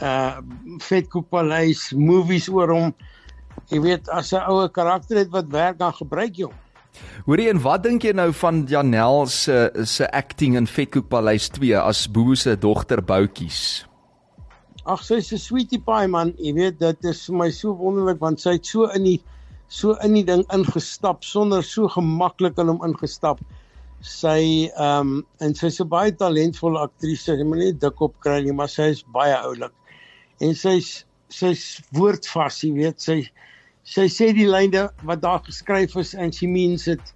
uh 0.00 0.40
Vetkoekpaleis, 0.80 1.92
movies 1.92 2.48
oor 2.48 2.72
hom. 2.72 2.94
Jy 3.68 3.80
weet 3.80 4.08
as 4.08 4.32
'n 4.32 4.40
oue 4.48 4.70
karakter 4.72 5.20
het 5.20 5.28
wat 5.28 5.52
werk 5.52 5.78
dan 5.78 5.92
gebruik 5.92 6.36
jy 6.36 6.48
hom. 6.48 6.61
Hoorie 7.26 7.48
en 7.52 7.60
wat 7.64 7.84
dink 7.86 8.04
jy 8.06 8.12
nou 8.16 8.30
van 8.34 8.64
Janel 8.68 9.26
se 9.30 9.70
se 9.88 10.08
acting 10.10 10.56
in 10.58 10.66
Vetkoek 10.66 11.08
Paleis 11.12 11.48
2 11.54 11.78
as 11.80 12.04
Boe 12.10 12.36
se 12.36 12.56
dogter 12.58 13.02
Boutjies? 13.02 13.86
Ag 14.84 15.04
sy's 15.06 15.32
'n 15.32 15.38
sweetie 15.38 15.78
pie 15.78 16.08
man, 16.08 16.34
jy 16.38 16.52
weet 16.56 16.80
dit 16.80 17.04
is 17.10 17.26
vir 17.28 17.36
my 17.36 17.50
so 17.50 17.74
wonderlik 17.78 18.20
want 18.20 18.40
sy 18.40 18.56
het 18.58 18.66
so 18.66 18.88
in 18.98 19.04
die 19.04 19.20
so 19.68 19.94
in 20.04 20.14
die 20.18 20.24
ding 20.24 20.44
ingestap 20.52 21.24
sonder 21.24 21.62
so 21.62 21.88
gemaklik 21.88 22.58
in 22.58 22.68
hom 22.68 22.82
ingestap. 22.88 23.40
Sy 24.02 24.68
ehm 24.74 25.00
um, 25.00 25.26
en 25.40 25.54
sy's 25.54 25.80
'n 25.80 25.88
baie 25.88 26.12
talentvolle 26.12 26.82
aktrise. 26.88 27.36
Sy 27.38 27.44
moet 27.44 27.58
nie 27.58 27.72
dik 27.72 28.00
op 28.00 28.18
kry 28.20 28.42
nie, 28.42 28.52
maar 28.52 28.68
sy 28.68 28.90
is 28.90 29.02
baie 29.02 29.36
oulik. 29.46 29.72
En 30.40 30.54
sy's 30.54 31.04
sy's 31.32 31.80
woordvas, 31.96 32.60
jy 32.64 32.72
weet, 32.76 33.00
sy 33.00 33.22
sy 33.84 34.06
sê 34.08 34.32
die 34.34 34.48
lyne 34.48 34.88
wat 35.02 35.22
daar 35.22 35.42
geskryf 35.46 35.96
is 35.96 36.14
en 36.14 36.32
she 36.32 36.46
means 36.46 36.86
it. 36.88 37.14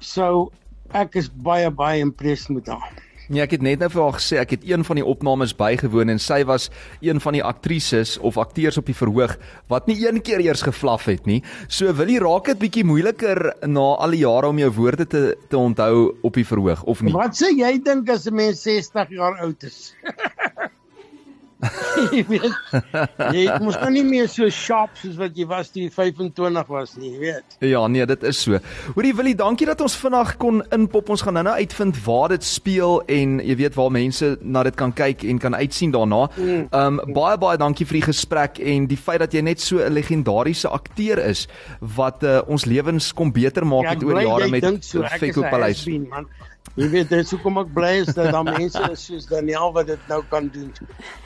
So 0.00 0.52
ek 0.94 1.16
is 1.16 1.28
baie 1.28 1.70
baie 1.70 2.00
impressed 2.04 2.50
met 2.54 2.70
haar. 2.70 2.92
Nee, 3.32 3.40
ek 3.40 3.54
het 3.56 3.62
net 3.64 3.80
nou 3.80 3.88
vir 3.88 4.02
haar 4.04 4.16
gesê 4.18 4.36
ek 4.36 4.50
het 4.52 4.64
een 4.68 4.82
van 4.84 4.98
die 5.00 5.04
opnames 5.08 5.54
bygewoon 5.56 6.12
en 6.12 6.18
sy 6.20 6.42
was 6.44 6.66
een 7.00 7.22
van 7.24 7.32
die 7.38 7.42
aktrises 7.44 8.18
of 8.20 8.36
akteurs 8.36 8.76
op 8.76 8.90
die 8.90 8.96
verhoog 8.96 9.38
wat 9.72 9.88
nie 9.88 9.96
een 10.02 10.20
keer 10.20 10.44
eers 10.44 10.64
geflaf 10.66 11.08
het 11.08 11.24
nie. 11.26 11.40
So 11.72 11.88
wil 11.96 12.12
jy 12.12 12.20
raak 12.20 12.52
dit 12.52 12.60
bietjie 12.66 12.84
moeiliker 12.84 13.40
na 13.64 13.86
al 14.04 14.12
die 14.12 14.20
jare 14.26 14.52
om 14.52 14.60
jou 14.60 14.70
woorde 14.76 15.08
te 15.08 15.22
te 15.48 15.56
onthou 15.56 16.12
op 16.20 16.36
die 16.36 16.44
verhoog 16.44 16.84
of 16.84 17.00
nie? 17.00 17.16
Wat 17.16 17.32
sê 17.38 17.48
jy 17.56 17.78
dink 17.80 18.12
as 18.12 18.28
'n 18.28 18.36
mens 18.36 18.62
60 18.62 19.16
jaar 19.16 19.40
oud 19.40 19.64
is? 19.64 19.94
jy 22.16 22.24
weet, 22.28 22.54
jy 23.34 23.44
mos 23.62 23.78
nou 23.80 23.90
nie 23.94 24.04
meer 24.06 24.28
so 24.30 24.48
sharp 24.52 24.94
soos 25.00 25.16
wat 25.20 25.36
jy 25.38 25.46
was 25.50 25.70
toe 25.72 25.84
jy 25.84 25.90
25 25.92 26.72
was 26.72 26.94
nie, 26.98 27.12
jy 27.14 27.20
weet. 27.22 27.56
Ja, 27.64 27.86
nee, 27.88 28.06
dit 28.06 28.26
is 28.26 28.42
so. 28.44 28.60
Hoorie 28.94 29.14
Willie, 29.16 29.36
dankie 29.38 29.68
dat 29.68 29.80
ons 29.84 29.96
vinnig 30.00 30.34
kon 30.42 30.62
inpop. 30.74 31.12
Ons 31.14 31.24
gaan 31.26 31.36
nou-nou 31.38 31.56
uitvind 31.60 31.98
waar 32.04 32.34
dit 32.34 32.44
speel 32.46 33.00
en 33.18 33.38
jy 33.44 33.56
weet 33.62 33.78
waar 33.78 33.92
mense 33.94 34.34
na 34.42 34.64
dit 34.66 34.78
kan 34.78 34.92
kyk 34.94 35.24
en 35.30 35.40
kan 35.42 35.54
uitsien 35.58 35.94
daarna. 35.94 36.26
Ehm 36.38 36.66
um, 37.00 37.00
baie 37.14 37.38
baie 37.40 37.58
dankie 37.60 37.86
vir 37.86 38.00
die 38.00 38.06
gesprek 38.08 38.58
en 38.62 38.88
die 38.90 38.98
feit 38.98 39.22
dat 39.22 39.34
jy 39.34 39.42
net 39.44 39.60
so 39.60 39.78
'n 39.78 39.92
legendariese 39.92 40.68
akteur 40.68 41.18
is 41.18 41.46
wat 41.80 42.22
uh, 42.22 42.40
ons 42.46 42.64
lewens 42.64 43.12
kom 43.12 43.32
beter 43.32 43.66
maak 43.66 43.88
het 43.88 44.02
ek 44.02 44.08
oor 44.08 44.22
jare 44.22 44.48
met 44.48 44.84
so, 44.84 45.02
'n 45.02 45.50
Paleis. 45.50 45.86
man. 45.86 46.26
Jy 46.74 46.88
weet, 46.90 47.08
dis 47.12 47.30
hoekom 47.30 47.60
ek 47.62 47.70
bly 47.74 47.92
is 48.02 48.14
dat 48.16 48.32
daar 48.34 48.46
mense 48.46 48.80
is 48.90 49.04
soos 49.06 49.28
Daniel 49.30 49.72
wat 49.76 49.86
dit 49.92 50.08
nou 50.10 50.22
kan 50.30 50.48
doen. 50.50 50.72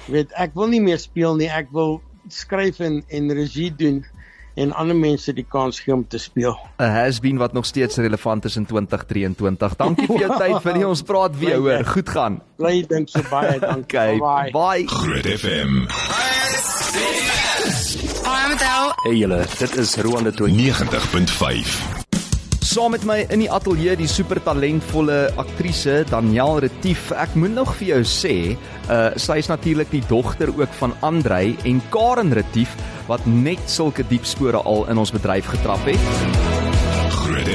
Jy 0.07 0.13
weet, 0.13 0.33
ek 0.37 0.55
wil 0.59 0.69
nie 0.69 0.81
meer 0.85 1.01
speel 1.01 1.39
nie, 1.41 1.49
ek 1.49 1.71
wil 1.73 2.01
skryf 2.29 2.81
en 2.85 3.03
en 3.09 3.33
regie 3.33 3.71
doen 3.73 4.03
en 4.59 4.73
ander 4.75 4.97
mense 4.99 5.33
die 5.33 5.47
kans 5.49 5.79
gee 5.81 5.95
om 5.95 6.03
te 6.05 6.19
speel. 6.19 6.57
'n 6.79 6.91
has-been 6.91 7.39
wat 7.39 7.53
nog 7.53 7.65
steeds 7.65 7.97
relevant 7.97 8.45
is 8.45 8.57
in 8.57 8.67
2023. 8.67 9.77
Dankie 9.77 10.07
vir 10.07 10.19
jou 10.19 10.39
tyd, 10.39 10.63
Willie. 10.63 10.87
Ons 10.89 11.03
praat 11.03 11.39
weer 11.39 11.57
hoor. 11.57 11.85
Goed 11.85 12.09
gaan. 12.09 12.43
Bly 12.57 12.85
dink 12.89 13.09
so 13.09 13.23
baie, 13.31 13.59
dankie. 13.73 13.99
Okay. 13.99 14.19
Bye. 14.19 14.51
Bye. 14.51 14.87
Groot 14.87 15.27
FM 15.27 15.87
Hi, 18.29 18.49
Mattel. 18.49 18.93
Hey 19.03 19.15
julle, 19.17 19.45
dit 19.59 19.77
is 19.77 19.97
Roan 19.97 20.25
de 20.25 20.33
Tooi. 20.33 20.53
90.5 20.53 21.98
Saam 22.79 22.93
met 22.95 23.05
my 23.09 23.17
in 23.35 23.41
die 23.43 23.49
ateljee 23.51 23.97
die 23.99 24.07
super 24.07 24.39
talentvolle 24.47 25.17
aktrise 25.43 26.05
Danielle 26.07 26.61
Retief. 26.63 27.09
Ek 27.11 27.35
moet 27.35 27.51
nog 27.57 27.73
vir 27.81 27.89
jou 27.89 27.99
sê, 28.07 28.35
uh 28.87 29.09
sy 29.19 29.41
is 29.43 29.51
natuurlik 29.51 29.91
die 29.91 30.05
dogter 30.07 30.53
ook 30.55 30.77
van 30.79 30.95
Andrei 31.03 31.57
en 31.67 31.83
Karen 31.91 32.31
Retief 32.39 32.79
wat 33.11 33.27
net 33.27 33.67
sulke 33.67 34.07
diep 34.07 34.31
spore 34.31 34.63
al 34.63 34.87
in 34.95 35.03
ons 35.03 35.11
bedryf 35.11 35.51
getrap 35.57 35.91
het. 35.91 36.58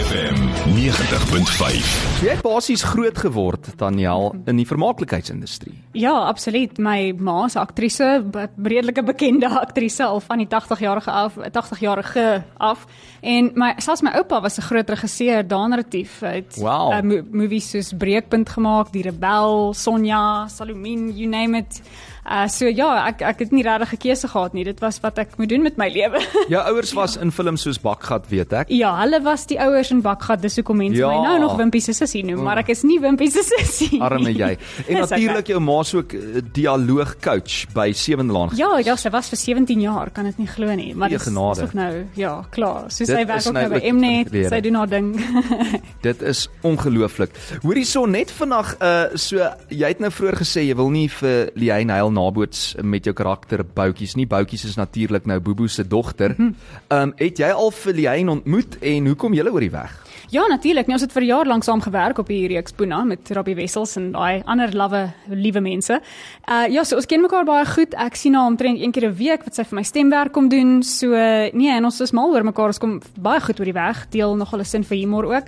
FM 0.03 0.35
90.5 0.75 1.85
So 2.17 2.25
jy 2.25 2.33
het 2.33 2.41
basies 2.43 2.81
groot 2.87 3.17
geword 3.23 3.69
Danielle 3.79 4.31
in 4.49 4.57
die 4.59 4.65
vermaaklikheidsindustrie. 4.67 5.73
Ja, 5.95 6.11
absoluut. 6.27 6.77
My 6.81 7.13
ma 7.17 7.45
is 7.45 7.55
'n 7.55 7.59
aktrise, 7.61 8.03
'n 8.23 8.49
redelike 8.63 9.03
bekende 9.03 9.47
aktrise 9.49 10.03
al 10.03 10.19
van 10.19 10.37
die 10.37 10.47
80 10.47 10.79
jarige 10.79 11.11
af, 11.11 11.33
80 11.51 11.79
jarige 11.79 12.43
af. 12.57 12.85
En 13.21 13.51
my 13.55 13.73
selfs 13.77 14.01
my 14.01 14.11
oupa 14.15 14.41
was 14.41 14.57
'n 14.57 14.61
groot 14.61 14.89
regisseur, 14.89 15.47
Daan 15.47 15.73
Retief. 15.73 16.19
Hy 16.19 16.35
het 16.35 16.55
Wow. 16.59 16.91
uh, 16.93 17.01
mo 17.01 17.21
movies 17.31 17.69
soos 17.69 17.93
Breekpunt 17.97 18.49
gemaak, 18.49 18.91
Die 18.91 19.03
Rebel, 19.03 19.73
Sonja, 19.73 20.47
Salomien, 20.47 21.11
you 21.15 21.27
name 21.29 21.57
it. 21.57 21.81
Uh 22.25 22.47
so 22.47 22.65
ja, 22.71 23.07
ek 23.09 23.21
ek 23.21 23.39
het 23.39 23.51
nie 23.51 23.63
regtig 23.63 23.93
'n 23.93 23.97
keuse 23.97 24.27
gehad 24.27 24.53
nie. 24.53 24.63
Dit 24.63 24.79
was 24.79 24.99
wat 25.03 25.17
ek 25.19 25.38
moet 25.38 25.49
doen 25.49 25.62
met 25.62 25.77
my 25.77 25.89
lewe. 25.89 26.21
Jou 26.53 26.62
ouers 26.71 26.93
was 26.93 27.17
in 27.17 27.31
films 27.31 27.62
soos 27.62 27.77
Bakgat, 27.79 28.29
weet 28.29 28.53
ek. 28.53 28.69
ja, 28.69 28.95
hulle 29.01 29.19
was 29.23 29.45
die 29.45 29.59
ouers 29.59 29.91
in 29.91 30.01
Bakgat, 30.01 30.41
dis 30.41 30.55
hoekom 30.55 30.77
mense 30.77 30.97
Ja. 30.99 31.07
my 31.09 31.27
nou 31.27 31.39
nog 31.39 31.57
Wimpie 31.57 31.81
se 31.81 31.91
sussie 31.93 32.23
noem, 32.23 32.43
maar 32.43 32.57
ek 32.57 32.69
is 32.69 32.83
nie 32.83 32.99
Wimpie 32.99 33.29
se 33.31 33.43
sussie. 33.43 33.89
nie. 33.91 34.01
Arme 34.01 34.31
jy. 34.33 34.57
En 34.88 34.95
Dis 35.01 35.09
natuurlik 35.09 35.47
jou 35.47 35.59
ma's 35.59 35.93
ook 35.93 36.13
eh, 36.13 36.41
dialoogcoach 36.53 37.65
by 37.73 37.91
Sewenlaan. 37.93 38.49
Ja, 38.55 38.77
ja, 38.79 38.95
sy 38.95 39.09
was 39.09 39.29
vir 39.29 39.38
17 39.38 39.81
jaar, 39.81 40.09
kan 40.13 40.25
dit 40.25 40.38
nie 40.39 40.47
glo 40.47 40.73
nie, 40.75 40.93
maar 40.95 41.09
dis 41.09 41.23
genade. 41.23 41.57
is 41.57 41.63
ook 41.67 41.73
nou, 41.73 42.05
ja, 42.15 42.43
klaar. 42.51 42.89
So 42.91 43.05
Dit 43.05 43.07
sy 43.15 43.25
werk 43.25 43.45
ook 43.47 43.53
nou 43.53 43.67
nou 43.69 43.79
by 43.79 43.91
Mnet, 43.91 44.31
sy 44.49 44.62
doen 44.62 44.75
haar 44.75 44.88
ding. 44.89 45.12
Dit 46.07 46.21
is 46.21 46.47
ongelooflik. 46.63 47.31
Hoorie 47.63 47.86
so 47.86 48.05
net 48.05 48.31
vinnig 48.31 48.75
uh 48.81 49.03
so 49.15 49.38
jy 49.69 49.88
het 49.88 49.99
nou 49.99 50.09
vroeër 50.12 50.38
gesê 50.41 50.63
jy 50.67 50.75
wil 50.75 50.89
nie 50.89 51.07
vir 51.09 51.49
Liane 51.55 51.93
Heil 51.93 52.12
naboots 52.13 52.76
met 52.82 53.06
jou 53.06 53.15
karakter 53.15 53.65
Boutjies 53.65 54.15
nie. 54.15 54.28
Boutjies 54.30 54.65
is 54.69 54.80
natuurlik 54.80 55.26
nou 55.30 55.39
Bobo 55.43 55.67
se 55.67 55.88
dogter. 55.88 56.36
Mhm. 56.38 56.54
Ehm 56.88 57.02
um, 57.10 57.13
het 57.17 57.39
jy 57.39 57.52
al 57.52 57.71
vir 57.71 57.93
Liane 57.93 58.32
ontmoet 58.32 58.78
en 58.82 59.06
hoe 59.12 59.15
kom 59.15 59.34
julle 59.34 59.52
oor 59.52 59.65
die 59.65 59.73
weg? 59.73 59.93
Ja, 60.33 60.47
natuurlik. 60.49 60.87
Nee, 60.87 60.95
ons 60.97 61.05
het 61.05 61.13
vir 61.13 61.27
jaar 61.27 61.45
lank 61.45 61.63
saam 61.63 61.81
gewerk 61.81 62.17
op 62.17 62.29
hierdie 62.31 62.55
reeks 62.55 62.73
Puna 62.73 63.03
met 63.05 63.29
Robbie 63.35 63.55
Wessels 63.55 63.93
en 63.99 64.11
daai 64.15 64.41
ander 64.49 64.73
lawwe 64.73 65.03
liewe 65.29 65.61
mense. 65.61 65.99
Uh 66.49 66.65
ja, 66.73 66.83
so 66.83 66.97
ons 66.97 67.07
ken 67.09 67.21
mekaar 67.21 67.45
baie 67.45 67.65
goed. 67.69 67.93
Ek 68.01 68.17
sien 68.17 68.33
haar 68.37 68.49
omtrent 68.49 68.81
een 68.81 68.91
keer 68.91 69.09
'n 69.09 69.15
week 69.19 69.45
wat 69.45 69.55
sy 69.55 69.63
vir 69.63 69.75
my 69.75 69.83
stemwerk 69.83 70.33
kom 70.33 70.49
doen. 70.49 70.81
So 70.83 71.13
nee, 71.53 71.69
en 71.69 71.85
ons 71.85 72.01
is 72.01 72.11
mal 72.11 72.33
oor 72.33 72.43
mekaar. 72.43 72.73
Ons 72.73 72.81
kom 72.81 73.01
baie 73.15 73.41
goed 73.41 73.59
oor 73.59 73.65
die 73.65 73.79
weg. 73.79 74.09
Deel 74.09 74.35
nogal 74.35 74.59
'n 74.59 74.65
sin 74.65 74.83
vir 74.83 74.97
humor 74.97 75.25
ook. 75.25 75.45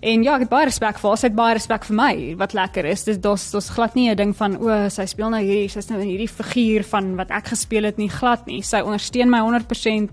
En 0.00 0.22
ja, 0.22 0.34
ek 0.34 0.40
het 0.40 0.48
baie 0.48 0.64
respek 0.64 0.98
vir 0.98 1.08
haar. 1.10 1.18
Sy 1.18 1.26
het 1.26 1.34
baie 1.34 1.54
respek 1.54 1.84
vir 1.84 1.96
my 1.96 2.34
wat 2.38 2.52
lekker 2.54 2.84
is. 2.84 3.04
Dis 3.04 3.18
dis 3.18 3.50
dis 3.50 3.70
glad 3.70 3.94
nie 3.94 4.10
'n 4.10 4.16
ding 4.16 4.36
van 4.36 4.56
o, 4.56 4.88
sy 4.88 5.06
speel 5.06 5.30
nou 5.30 5.42
hierdie, 5.42 5.68
sy's 5.68 5.88
nou 5.90 6.00
in 6.00 6.08
hierdie 6.08 6.28
figuur 6.28 6.84
van 6.84 7.16
wat 7.16 7.30
ek 7.30 7.48
gespeel 7.48 7.84
het 7.84 7.98
nie 7.98 8.08
glad 8.08 8.46
nie. 8.46 8.62
Sy 8.62 8.80
ondersteun 8.80 9.30
my 9.30 9.40
100% 9.40 10.10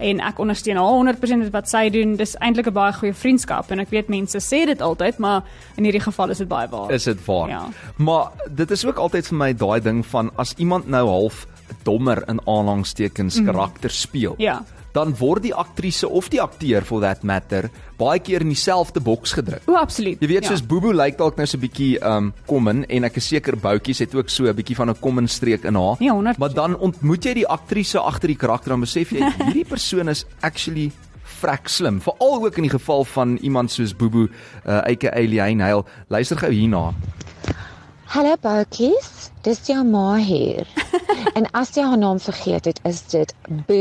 en 0.00 0.20
ek 0.24 0.38
ondersteun 0.42 0.76
haar 0.80 1.14
100% 1.14 1.44
met 1.44 1.52
wat 1.54 1.68
sy 1.70 1.88
doen. 1.92 2.16
Dis 2.16 2.36
eintlik 2.40 2.66
'n 2.66 2.72
baie 2.72 2.92
goeie 2.92 3.14
vriendskap 3.14 3.70
en 3.70 3.80
ek 3.80 3.90
weet 3.90 4.08
mense 4.08 4.38
sê 4.38 4.64
dit 4.66 4.80
altyd, 4.80 5.18
maar 5.18 5.42
in 5.76 5.84
hierdie 5.84 6.00
geval 6.00 6.30
is 6.30 6.38
dit 6.38 6.48
baie 6.48 6.68
waar. 6.68 6.90
Is 6.90 7.04
dit 7.04 7.24
waar? 7.26 7.48
Ja. 7.48 7.68
Maar 7.96 8.32
dit 8.50 8.70
is 8.70 8.84
ook 8.84 8.96
altyd 8.96 9.26
vir 9.26 9.36
my 9.36 9.52
daai 9.52 9.80
ding 9.80 10.06
van 10.06 10.30
as 10.36 10.54
iemand 10.56 10.88
nou 10.88 11.06
half 11.08 11.46
dommer 11.82 12.22
in 12.28 12.40
aanhangstekens 12.46 13.42
karakter 13.44 13.90
speel. 13.90 14.34
Ja. 14.38 14.62
Dan 14.92 15.14
word 15.18 15.42
die 15.42 15.54
aktrise 15.54 16.08
of 16.08 16.28
die 16.32 16.40
akteur 16.42 16.82
for 16.82 17.00
that 17.00 17.22
matter 17.22 17.70
baie 18.00 18.18
keer 18.24 18.40
in 18.44 18.48
dieselfde 18.48 19.00
boks 19.04 19.34
gedruk. 19.36 19.66
O, 19.68 19.76
absoluut. 19.78 20.20
Jy 20.22 20.30
weet 20.30 20.46
ja. 20.46 20.54
soos 20.54 20.64
Bobo 20.66 20.92
lyk 20.96 21.18
dalk 21.18 21.36
nou 21.36 21.46
so 21.46 21.58
'n 21.58 21.64
bietjie 21.66 21.98
um 22.00 22.32
common 22.46 22.84
en 22.88 23.04
ek 23.04 23.16
is 23.16 23.28
seker 23.28 23.56
Boutjies 23.56 24.00
het 24.00 24.14
ook 24.14 24.28
so 24.28 24.48
'n 24.48 24.56
bietjie 24.56 24.76
van 24.76 24.90
'n 24.90 25.00
common 25.00 25.28
streek 25.28 25.64
in 25.64 25.74
haar. 25.74 25.96
Ja, 26.00 26.14
100%. 26.14 26.38
Maar 26.38 26.54
dan 26.54 26.76
ontmoet 26.76 27.24
jy 27.24 27.34
die 27.34 27.46
aktrise 27.46 27.98
agter 27.98 28.28
die 28.28 28.36
karakter 28.36 28.72
en 28.72 28.80
besef 28.80 29.10
jy 29.10 29.20
hierdie 29.44 29.64
persoon 29.64 30.08
is 30.08 30.24
actually 30.40 30.90
vrek 31.40 31.68
slim. 31.68 32.00
Veral 32.00 32.44
ook 32.44 32.56
in 32.56 32.62
die 32.68 32.76
geval 32.78 33.04
van 33.04 33.36
iemand 33.36 33.70
soos 33.70 33.94
Bobo 33.96 34.28
uh 34.66 34.82
aka 34.84 35.20
Liane 35.20 35.62
Heil. 35.62 35.86
Luister 36.08 36.36
gou 36.36 36.50
hierna. 36.50 36.94
Hallo 38.10 38.32
Boutjies, 38.42 39.28
dis 39.46 39.60
jou 39.68 39.84
ma 39.86 40.16
hier. 40.18 40.66
en 41.38 41.44
as 41.54 41.68
jy 41.76 41.84
haar 41.86 42.00
naam 42.02 42.18
vergeet 42.18 42.66
het, 42.66 42.80
is 42.88 43.04
dit 43.12 43.30
B 43.68 43.76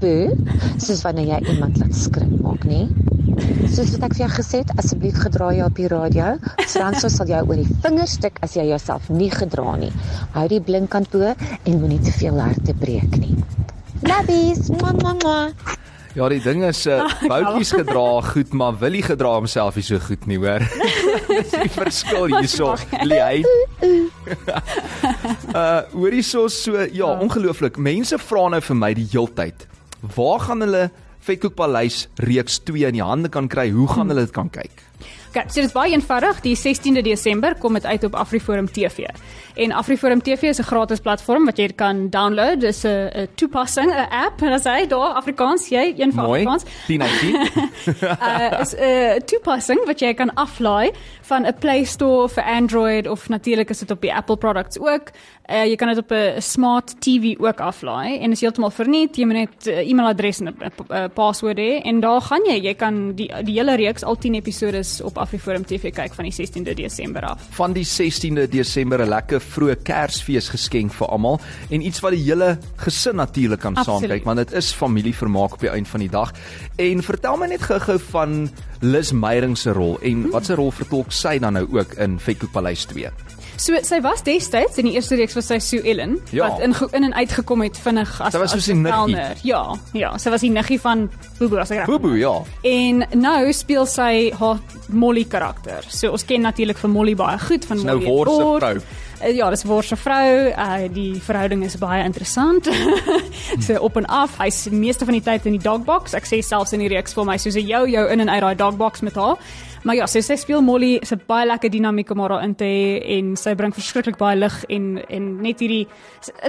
B 0.00 0.10
soos 0.82 1.04
wanneer 1.06 1.28
jy 1.28 1.52
iemand 1.52 1.78
laat 1.78 1.94
skrik 1.94 2.32
maak, 2.42 2.66
nê? 2.66 2.88
Soos 3.70 3.92
wat 3.94 4.08
ek 4.08 4.16
vir 4.16 4.24
jou 4.24 4.30
gesê 4.32 4.64
het, 4.64 4.74
asseblief 4.82 5.22
gedra 5.22 5.52
jou 5.54 5.70
op 5.70 5.78
die 5.78 5.86
radio. 5.94 6.34
Franso 6.74 7.06
sal 7.06 7.30
jou 7.30 7.44
oor 7.44 7.62
die 7.62 7.78
vingers 7.86 8.18
stik 8.18 8.42
as 8.42 8.58
jy 8.58 8.66
jouself 8.72 9.06
nie 9.14 9.30
gedra 9.30 9.76
nie. 9.78 9.94
Hou 10.34 10.48
die 10.50 10.58
blinkkant 10.72 11.14
toe 11.14 11.36
en 11.36 11.78
moenie 11.78 12.02
te 12.02 12.18
veel 12.18 12.42
harte 12.42 12.74
breek 12.82 13.14
nie. 13.22 13.36
Lovies, 14.10 14.72
mwah 14.74 14.96
mwah 14.98 15.20
mwah. 15.22 15.76
Ja, 16.16 16.28
die 16.32 16.40
ding 16.40 16.64
is 16.64 16.86
uh, 16.88 17.04
Boutjies 17.30 17.72
gedra 17.76 18.20
goed, 18.30 18.52
maar 18.56 18.78
Willie 18.80 19.02
gedra 19.04 19.34
homself 19.36 19.76
nie 19.76 19.84
so 19.86 19.98
goed 20.02 20.24
nie, 20.30 20.38
hoor. 20.40 20.64
Dis 21.28 21.52
die 21.52 21.72
verskil 21.72 22.30
hierso. 22.32 22.72
Lie. 23.04 23.44
uh 25.52 25.82
hoor 25.98 26.16
hierso 26.16 26.46
so 26.52 26.86
ja, 26.92 27.12
ongelooflik. 27.12 27.76
Mense 27.76 28.18
vra 28.22 28.48
nou 28.54 28.62
vir 28.64 28.80
my 28.80 28.92
die 28.96 29.06
heeltyd. 29.12 29.68
Waar 30.16 30.48
gaan 30.48 30.64
hulle 30.64 30.88
Vetkoekpaleis 31.28 32.06
reeks 32.24 32.60
2 32.64 32.88
in 32.88 32.96
die 32.96 33.04
hande 33.04 33.28
kan 33.28 33.50
kry? 33.52 33.68
Hoe 33.74 33.88
gaan 33.90 34.08
hulle 34.08 34.24
dit 34.24 34.34
kan 34.34 34.48
kyk? 34.52 34.84
Okay, 35.28 35.44
so 35.48 35.60
dit 35.60 35.68
is 35.68 35.74
baie 35.74 35.92
eenvoudig. 35.92 36.38
Die 36.40 36.54
16de 36.56 37.02
Desember 37.04 37.52
kom 37.60 37.76
dit 37.76 37.84
uit 37.84 38.04
op 38.04 38.14
AfriForum 38.16 38.70
TV. 38.72 39.10
En 39.60 39.72
AfriForum 39.76 40.22
TV 40.22 40.42
is 40.48 40.58
'n 40.58 40.62
gratis 40.62 41.00
platform 41.00 41.44
wat 41.44 41.58
jy 41.58 41.68
kan 41.74 42.08
download. 42.10 42.60
Dis 42.60 42.82
'n 42.84 43.10
'n 43.12 43.28
toepassing, 43.34 43.90
'n 43.90 44.08
app, 44.10 44.42
en 44.42 44.52
as 44.52 44.64
jy 44.64 44.86
daar 44.86 45.12
Afrikaans, 45.20 45.68
jy 45.68 45.94
een 45.96 46.12
van 46.12 46.24
Mooi. 46.24 46.46
Afrikaans. 46.46 46.64
1019. 46.86 47.34
uh, 48.02 48.60
is 48.64 48.74
'n 48.74 49.24
toepassing 49.24 49.84
wat 49.84 50.00
jy 50.00 50.14
kan 50.14 50.34
aflaai 50.34 50.90
van 51.20 51.46
'n 51.46 51.54
Play 51.58 51.84
Store 51.84 52.28
vir 52.28 52.44
Android 52.44 53.08
of 53.08 53.28
natuurlik 53.28 53.70
is 53.70 53.78
dit 53.78 53.90
op 53.90 54.00
die 54.00 54.14
Apple 54.14 54.36
products 54.36 54.78
ook. 54.78 55.10
Uh, 55.50 55.64
jy 55.64 55.76
kan 55.76 55.88
dit 55.88 55.98
op 55.98 56.10
'n 56.10 56.40
smart 56.40 57.00
TV 57.00 57.34
ook 57.38 57.60
aflaai 57.60 58.18
en 58.18 58.30
is 58.30 58.40
heeltemal 58.40 58.70
verniet. 58.70 59.16
Jy 59.16 59.24
moet 59.24 59.34
net 59.34 59.66
'n 59.66 59.68
uh, 59.68 59.88
e-mailadres 59.90 60.40
en 60.40 60.46
'n 60.46 60.72
uh, 60.90 61.04
paswoord 61.14 61.58
hê 61.58 61.82
en 61.82 62.00
daar 62.00 62.20
gaan 62.20 62.44
jy. 62.44 62.60
Jy 62.62 62.74
kan 62.74 63.14
die 63.14 63.30
die 63.44 63.54
hele 63.54 63.76
reeks 63.76 64.04
al 64.04 64.16
10 64.16 64.34
episodes 64.34 65.00
op 65.00 65.17
AfriForum 65.20 65.64
TV 65.64 65.92
kyk 65.94 66.14
van 66.14 66.28
die 66.28 66.34
16de 66.34 66.74
Desember 66.74 67.22
af. 67.22 67.42
van 67.50 67.72
die 67.72 67.84
16de 67.84 68.48
Desember 68.48 69.00
'n 69.02 69.08
lekker 69.08 69.40
vroeë 69.40 69.76
Kersfees 69.82 70.48
geskenk 70.48 70.92
vir 70.92 71.06
almal 71.08 71.40
en 71.70 71.80
iets 71.80 72.00
wat 72.00 72.12
die 72.12 72.22
hele 72.22 72.58
gesin 72.76 73.16
natuurlik 73.16 73.60
kan 73.60 73.74
saam 73.74 73.94
Absoluut. 73.94 74.10
kyk 74.18 74.24
want 74.24 74.38
dit 74.38 74.52
is 74.52 74.72
familievermaak 74.72 75.52
op 75.52 75.60
die 75.60 75.70
einde 75.70 75.88
van 75.88 76.00
die 76.00 76.10
dag. 76.10 76.32
En 76.76 77.02
vertel 77.02 77.36
my 77.36 77.46
net 77.46 77.62
gou-gou 77.62 77.98
van 78.10 78.50
Lis 78.80 79.12
Meyering 79.12 79.58
se 79.58 79.72
rol 79.72 79.98
en 80.02 80.30
wat 80.30 80.46
se 80.46 80.54
rol 80.54 80.70
vertolk 80.70 81.12
sy 81.12 81.38
dan 81.38 81.52
nou 81.52 81.66
ook 81.70 81.92
in 81.98 82.18
Vetkoekpaleis 82.18 82.84
2? 82.84 83.10
So 83.58 83.74
sy 83.82 83.98
was 84.04 84.22
destyds 84.22 84.78
in 84.78 84.86
die 84.86 84.92
eerste 84.94 85.16
reeks 85.18 85.34
was 85.34 85.48
sy 85.50 85.58
Sue 85.58 85.80
Ellen 85.82 86.20
Ja. 86.30 86.46
wat 86.48 86.60
in 86.62 86.74
in 86.92 87.04
en 87.08 87.14
uit 87.14 87.32
gekom 87.32 87.62
het 87.62 87.76
vinnig 87.76 88.20
as 88.20 88.32
Sy 88.32 88.38
was 88.38 88.52
as 88.54 88.58
soos 88.60 88.66
die 88.70 88.74
niggie. 88.74 89.16
Ja, 89.42 89.74
ja, 89.92 90.12
sy 90.18 90.30
was 90.30 90.40
die 90.46 90.50
niggie 90.50 90.78
van 90.80 91.08
Bobo 91.40 91.58
as 91.58 91.70
ek 91.74 91.78
reg 91.82 91.86
Bobo, 91.90 92.14
ja. 92.14 92.36
En 92.62 93.04
nou 93.18 93.52
speel 93.52 93.86
sy 93.86 94.30
haar 94.38 94.60
Molly 94.88 95.24
karakter. 95.24 95.82
So 95.88 96.12
ons 96.12 96.24
ken 96.24 96.40
natuurlik 96.46 96.78
vir 96.78 96.90
Molly 96.90 97.14
baie 97.18 97.38
goed 97.38 97.64
van 97.66 97.82
nou 97.84 97.98
Molly. 97.98 98.06
Wors 98.06 98.30
se 98.36 98.42
Wors. 98.44 98.62
vrou. 98.62 98.80
Ja, 99.34 99.50
dis 99.50 99.64
Wors 99.64 99.88
se 99.88 99.96
vrou. 99.96 100.48
Uh 100.54 100.88
die 100.94 101.20
verhouding 101.20 101.64
is 101.64 101.76
baie 101.76 102.04
interessant. 102.04 102.68
so 103.66 103.74
op 103.80 103.96
en 103.96 104.06
af. 104.06 104.38
Hy's 104.38 104.68
meeste 104.70 105.04
van 105.04 105.14
die 105.18 105.22
tyd 105.22 105.46
in 105.46 105.52
die 105.58 105.62
dogbox. 105.62 106.14
Ek 106.14 106.24
sê 106.30 106.38
selfs 106.46 106.72
in 106.72 106.80
die 106.80 106.88
reeks 106.94 107.12
vir 107.12 107.24
my 107.24 107.36
soos 107.36 107.56
'n 107.58 107.66
jou 107.66 107.88
jou 107.90 108.06
in 108.08 108.20
en 108.20 108.28
uit 108.30 108.40
daai 108.40 108.54
dogbox 108.54 109.00
met 109.00 109.14
haar. 109.18 109.36
Maar 109.84 109.94
ja, 109.94 110.06
so 110.06 110.20
sy 110.24 110.36
speel 110.36 110.62
Molly, 110.64 110.98
sy 111.06 111.18
baie 111.28 111.46
lekker 111.46 111.70
dinamiek 111.70 112.10
om 112.10 112.22
haar 112.24 112.36
daarin 112.36 112.54
te 112.58 112.64
hê 112.64 113.18
en 113.18 113.34
sy 113.36 113.54
bring 113.58 113.74
verskriklik 113.74 114.18
baie 114.18 114.38
lig 114.38 114.56
en 114.68 114.98
en 115.08 115.28
net 115.42 115.60
hierdie 115.62 115.86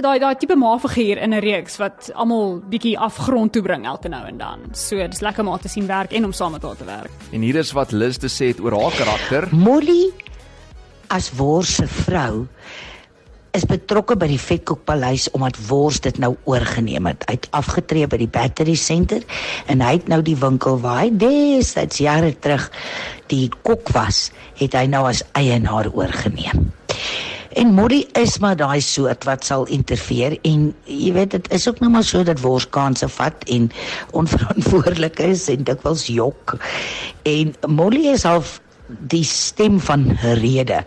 daai 0.02 0.18
daai 0.22 0.34
tipe 0.40 0.56
ma-figuur 0.58 1.18
in 1.22 1.34
'n 1.34 1.42
reeks 1.44 1.78
wat 1.78 2.10
almal 2.14 2.60
bietjie 2.70 2.96
afgrond 2.98 3.52
toe 3.52 3.62
bring 3.62 3.86
elke 3.86 4.08
nou 4.08 4.24
en 4.26 4.38
dan. 4.38 4.58
So 4.74 4.96
dis 4.96 5.20
lekker 5.20 5.42
om 5.42 5.48
haar 5.48 5.60
te 5.60 5.68
sien 5.68 5.86
werk 5.86 6.12
en 6.12 6.24
om 6.24 6.32
saam 6.32 6.52
met 6.52 6.62
haar 6.62 6.76
te 6.76 6.84
werk. 6.84 7.10
En 7.32 7.42
hier 7.42 7.56
is 7.56 7.72
wat 7.72 7.92
Lis 7.92 8.18
te 8.18 8.28
sê 8.28 8.48
het 8.48 8.60
oor 8.60 8.72
haar 8.72 8.92
karakter. 8.92 9.48
Molly 9.52 10.10
as 11.08 11.30
Wors 11.36 11.74
se 11.74 11.86
vrou 11.86 12.48
is 13.56 13.66
betrokke 13.66 14.16
by 14.18 14.28
die 14.30 14.40
Vetkoekpaleis 14.40 15.28
omdat 15.36 15.58
Wors 15.68 16.00
dit 16.04 16.18
nou 16.22 16.34
oorgeneem 16.50 17.08
het. 17.10 17.24
Hy 17.28 17.36
het 17.38 17.48
afgetree 17.56 18.08
by 18.10 18.20
die 18.22 18.30
Battery 18.30 18.76
Center 18.78 19.24
en 19.70 19.82
hy 19.84 19.96
het 19.98 20.10
nou 20.12 20.20
die 20.26 20.36
winkel 20.38 20.78
waar 20.82 21.04
hy 21.04 21.10
destyds 21.20 22.02
jare 22.02 22.32
terug 22.38 22.68
die 23.32 23.48
kok 23.66 23.90
was, 23.96 24.28
het 24.60 24.74
hy 24.78 24.86
nou 24.90 25.06
as 25.10 25.24
eienaar 25.38 25.90
oorgeneem. 25.94 26.70
En 27.58 27.72
Molly 27.74 28.04
is 28.14 28.36
maar 28.38 28.54
daai 28.54 28.78
soort 28.84 29.24
wat 29.26 29.42
sal 29.44 29.64
interfereer 29.74 30.36
en 30.46 30.68
jy 30.86 31.10
weet 31.16 31.34
dit 31.34 31.48
is 31.56 31.66
ook 31.66 31.80
nou 31.82 31.90
maar 31.90 32.06
so 32.06 32.22
dat 32.22 32.38
Wors 32.44 32.68
kanse 32.70 33.08
vat 33.10 33.42
en 33.50 33.66
onverantwoordelik 34.20 35.18
is 35.26 35.48
en 35.50 35.66
dikwels 35.66 36.06
jok. 36.06 36.54
En 37.26 37.54
Molly 37.66 38.06
is 38.14 38.22
half 38.28 38.60
die 39.12 39.24
stem 39.24 39.80
van 39.80 40.06
rede 40.40 40.84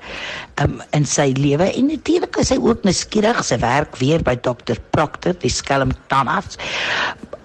um, 0.61 0.81
in 0.91 1.05
sy 1.05 1.31
lewe. 1.37 1.69
En 1.73 1.91
natuurlik 1.91 2.37
is 2.41 2.51
sy 2.53 2.59
ook 2.61 2.83
nuuskierig 2.87 3.43
sy 3.45 3.59
werk 3.63 3.97
weer 4.01 4.23
by 4.23 4.35
Dr 4.35 4.79
Proctor 4.95 5.37
die 5.41 5.51
skelm 5.53 5.93
tandarts. 6.07 6.59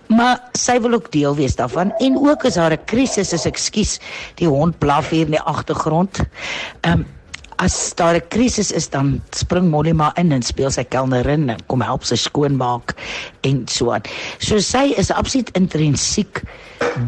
Maar 0.08 0.40
sy 0.56 0.78
wil 0.80 0.96
ook 0.96 1.10
deel 1.12 1.36
wees 1.36 1.58
daarvan. 1.58 1.92
En 2.00 2.16
ook 2.16 2.46
as 2.48 2.56
haar 2.56 2.72
'n 2.72 2.84
krisis 2.86 3.32
is 3.32 3.46
ekskuus 3.46 4.00
die 4.40 4.48
hond 4.48 4.78
blaf 4.78 5.10
hier 5.10 5.26
in 5.26 5.36
die 5.36 5.46
agtergrond 5.46 6.24
um, 6.82 7.04
As 7.58 7.94
daar 7.94 8.14
'n 8.14 8.28
krisis 8.28 8.70
is 8.70 8.88
dan 8.88 9.22
spring 9.30 9.70
Molly 9.70 9.92
maar 9.92 10.14
in 10.14 10.32
en 10.32 10.42
speel 10.42 10.70
sy 10.70 10.84
kelnerin 10.84 11.50
en 11.50 11.58
kom 11.66 11.80
help 11.82 12.04
sy 12.04 12.14
skoonmaak 12.14 12.94
en 13.40 13.66
so 13.66 13.90
aan. 13.90 14.02
So 14.38 14.58
sy 14.58 14.94
is 14.96 15.10
absoluut 15.10 15.50
intrinsiek 15.58 16.42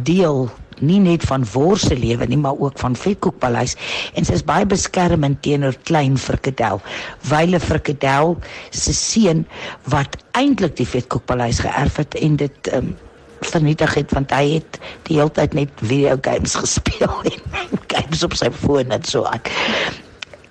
deel 0.02 0.50
nie 0.84 1.00
net 1.02 1.24
van 1.28 1.44
Wors 1.52 1.86
se 1.88 1.96
lewe 1.98 2.26
nie, 2.26 2.38
maar 2.40 2.58
ook 2.58 2.78
van 2.78 2.96
Vetkoekpaleis 2.96 3.76
en 4.18 4.26
sy 4.26 4.38
is 4.38 4.46
baie 4.46 4.66
beskermend 4.68 5.42
teenoor 5.44 5.76
klein 5.88 6.18
Frikadel. 6.20 6.82
Wyle 7.30 7.60
Frikadel 7.60 8.36
se 8.70 8.94
seun 8.96 9.44
wat 9.92 10.18
eintlik 10.38 10.76
die 10.80 10.88
Vetkoekpaleis 10.88 11.62
geërf 11.64 12.00
het 12.02 12.18
en 12.20 12.36
dit 12.40 12.72
um, 12.76 12.92
vernietig 13.40 13.94
het 13.96 14.12
want 14.16 14.32
hy 14.36 14.56
het 14.58 14.78
die 15.08 15.16
hele 15.18 15.32
tyd 15.36 15.56
net 15.56 15.82
video 15.82 16.18
games 16.24 16.56
gespeel 16.62 17.16
en 17.32 17.82
games 17.92 18.24
op 18.26 18.36
sy 18.38 18.50
foon 18.62 18.92
en 18.94 19.04
so 19.08 19.24
aan. 19.28 19.42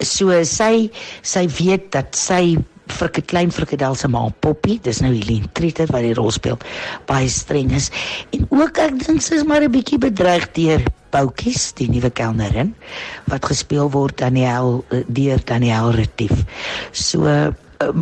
So 0.06 0.36
sy 0.48 0.89
sy 1.28 1.46
weet 1.60 1.92
dat 1.96 2.15
sy 2.18 2.58
'n 2.89 3.25
klein 3.25 3.52
frikadel 3.52 3.95
se 3.95 4.08
ma 4.08 4.30
Poppy, 4.39 4.80
dis 4.84 5.02
nou 5.02 5.13
Helene 5.13 5.49
Treter 5.54 5.88
wat 5.93 6.02
die 6.02 6.13
rol 6.13 6.32
speel, 6.32 6.58
baie 7.06 7.30
streng 7.30 7.71
is 7.71 7.89
en 8.36 8.47
ook 8.49 8.78
ek 8.78 8.99
dink 9.06 9.21
sy 9.21 9.36
is 9.36 9.45
maar 9.45 9.63
'n 9.63 9.71
bietjie 9.71 9.99
bedreig 9.99 10.52
deur 10.54 10.84
Boutjies, 11.10 11.73
die 11.73 11.89
nuwe 11.89 12.10
kelnerin 12.10 12.75
wat 13.32 13.45
gespeel 13.45 13.89
word 13.89 14.17
Daniel 14.17 14.84
deur 15.08 15.39
Daniel 15.45 15.91
Retief. 15.91 16.45
So 16.91 17.25
uh, 17.25 17.49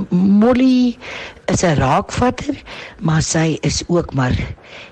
Molly 0.09 0.97
is 1.47 1.63
'n 1.63 1.77
raakvatter, 1.79 2.55
maar 2.99 3.21
sy 3.21 3.57
is 3.61 3.83
ook 3.87 4.13
maar 4.13 4.35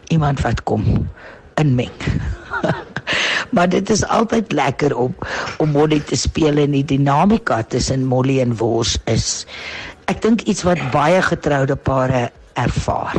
iemand 0.07 0.41
wat 0.41 0.63
kom 0.63 1.09
inmeng. 1.55 1.91
maar 3.49 3.69
dit 3.69 3.89
is 3.89 4.05
altyd 4.05 4.51
lekker 4.51 4.97
om 4.97 5.15
om 5.57 5.69
Molly 5.69 5.99
te 5.99 6.15
speel 6.15 6.57
en 6.57 6.71
die 6.71 6.85
dinamika 6.85 7.63
tussen 7.63 8.05
Molly 8.05 8.39
en 8.41 8.55
Wors 8.57 8.97
is 9.05 9.45
ek 10.05 10.21
dink 10.21 10.41
iets 10.41 10.63
wat 10.63 10.81
baie 10.93 11.21
getroude 11.21 11.75
pare 11.75 12.29
ervaar. 12.53 13.17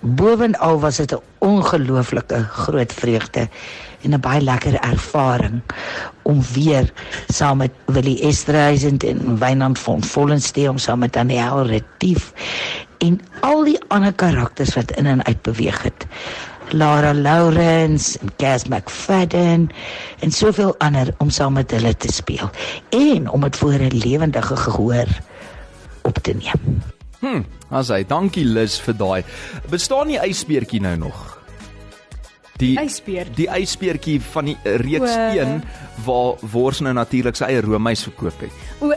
Bovenal 0.00 0.80
was 0.80 0.96
dit 0.96 1.12
'n 1.12 1.22
ongelooflike 1.38 2.44
groot 2.44 2.92
vreugde 2.92 3.48
en 4.02 4.14
'n 4.14 4.20
baie 4.20 4.40
lekker 4.40 4.74
ervaring 4.74 5.62
om 6.22 6.42
weer 6.52 6.92
saam 7.28 7.56
met 7.56 7.70
Willie 7.86 8.20
Esterhuizen 8.20 8.96
en 8.98 9.38
Wynand 9.38 9.78
von 9.78 10.04
Vollenstein 10.04 10.68
om 10.68 10.78
saam 10.78 10.98
met 10.98 11.12
Daniel 11.12 11.66
Retief 11.66 12.32
en 12.98 13.20
al 13.40 13.64
die 13.64 13.80
ander 13.88 14.12
karakters 14.12 14.74
wat 14.74 14.90
in 14.90 15.06
en 15.06 15.24
uit 15.24 15.42
beweeg 15.42 15.82
het. 15.82 16.06
Lara 16.72 17.14
Lawrence 17.14 18.18
en 18.18 18.30
Cas 18.36 18.64
McFadden 18.68 19.70
en 20.20 20.30
soveel 20.30 20.74
ander 20.78 21.14
om 21.18 21.30
saam 21.30 21.52
met 21.52 21.70
hulle 21.70 21.96
te 21.96 22.12
speel 22.12 22.50
en 22.90 23.28
om 23.30 23.40
dit 23.40 23.56
voor 23.56 23.78
'n 23.78 23.96
lewendige 24.04 24.56
gehoor 24.56 25.08
op 26.02 26.18
te 26.18 26.32
neem. 26.32 26.82
Hm, 27.20 27.42
as 27.68 27.88
hy, 27.88 28.04
dankie 28.04 28.44
Lis 28.44 28.80
vir 28.80 28.96
daai. 28.96 29.24
Bestaan 29.70 30.08
die 30.08 30.20
ysbeertjie 30.20 30.80
nou 30.80 30.96
nog? 30.96 31.40
Die 32.60 32.76
Ysbeer. 32.80 33.28
Die 33.36 33.48
ysbeertjie 33.48 34.18
van 34.20 34.50
die 34.50 34.56
eh, 34.62 34.76
reeks 34.82 35.14
O. 35.14 35.28
1 35.38 35.62
waar 36.04 36.50
Wors 36.52 36.80
nou 36.84 36.92
natuurlik 36.96 37.38
sy 37.38 37.48
eie 37.48 37.62
roomys 37.64 38.04
verkoop 38.04 38.44
het. 38.44 38.52
O 38.84 38.92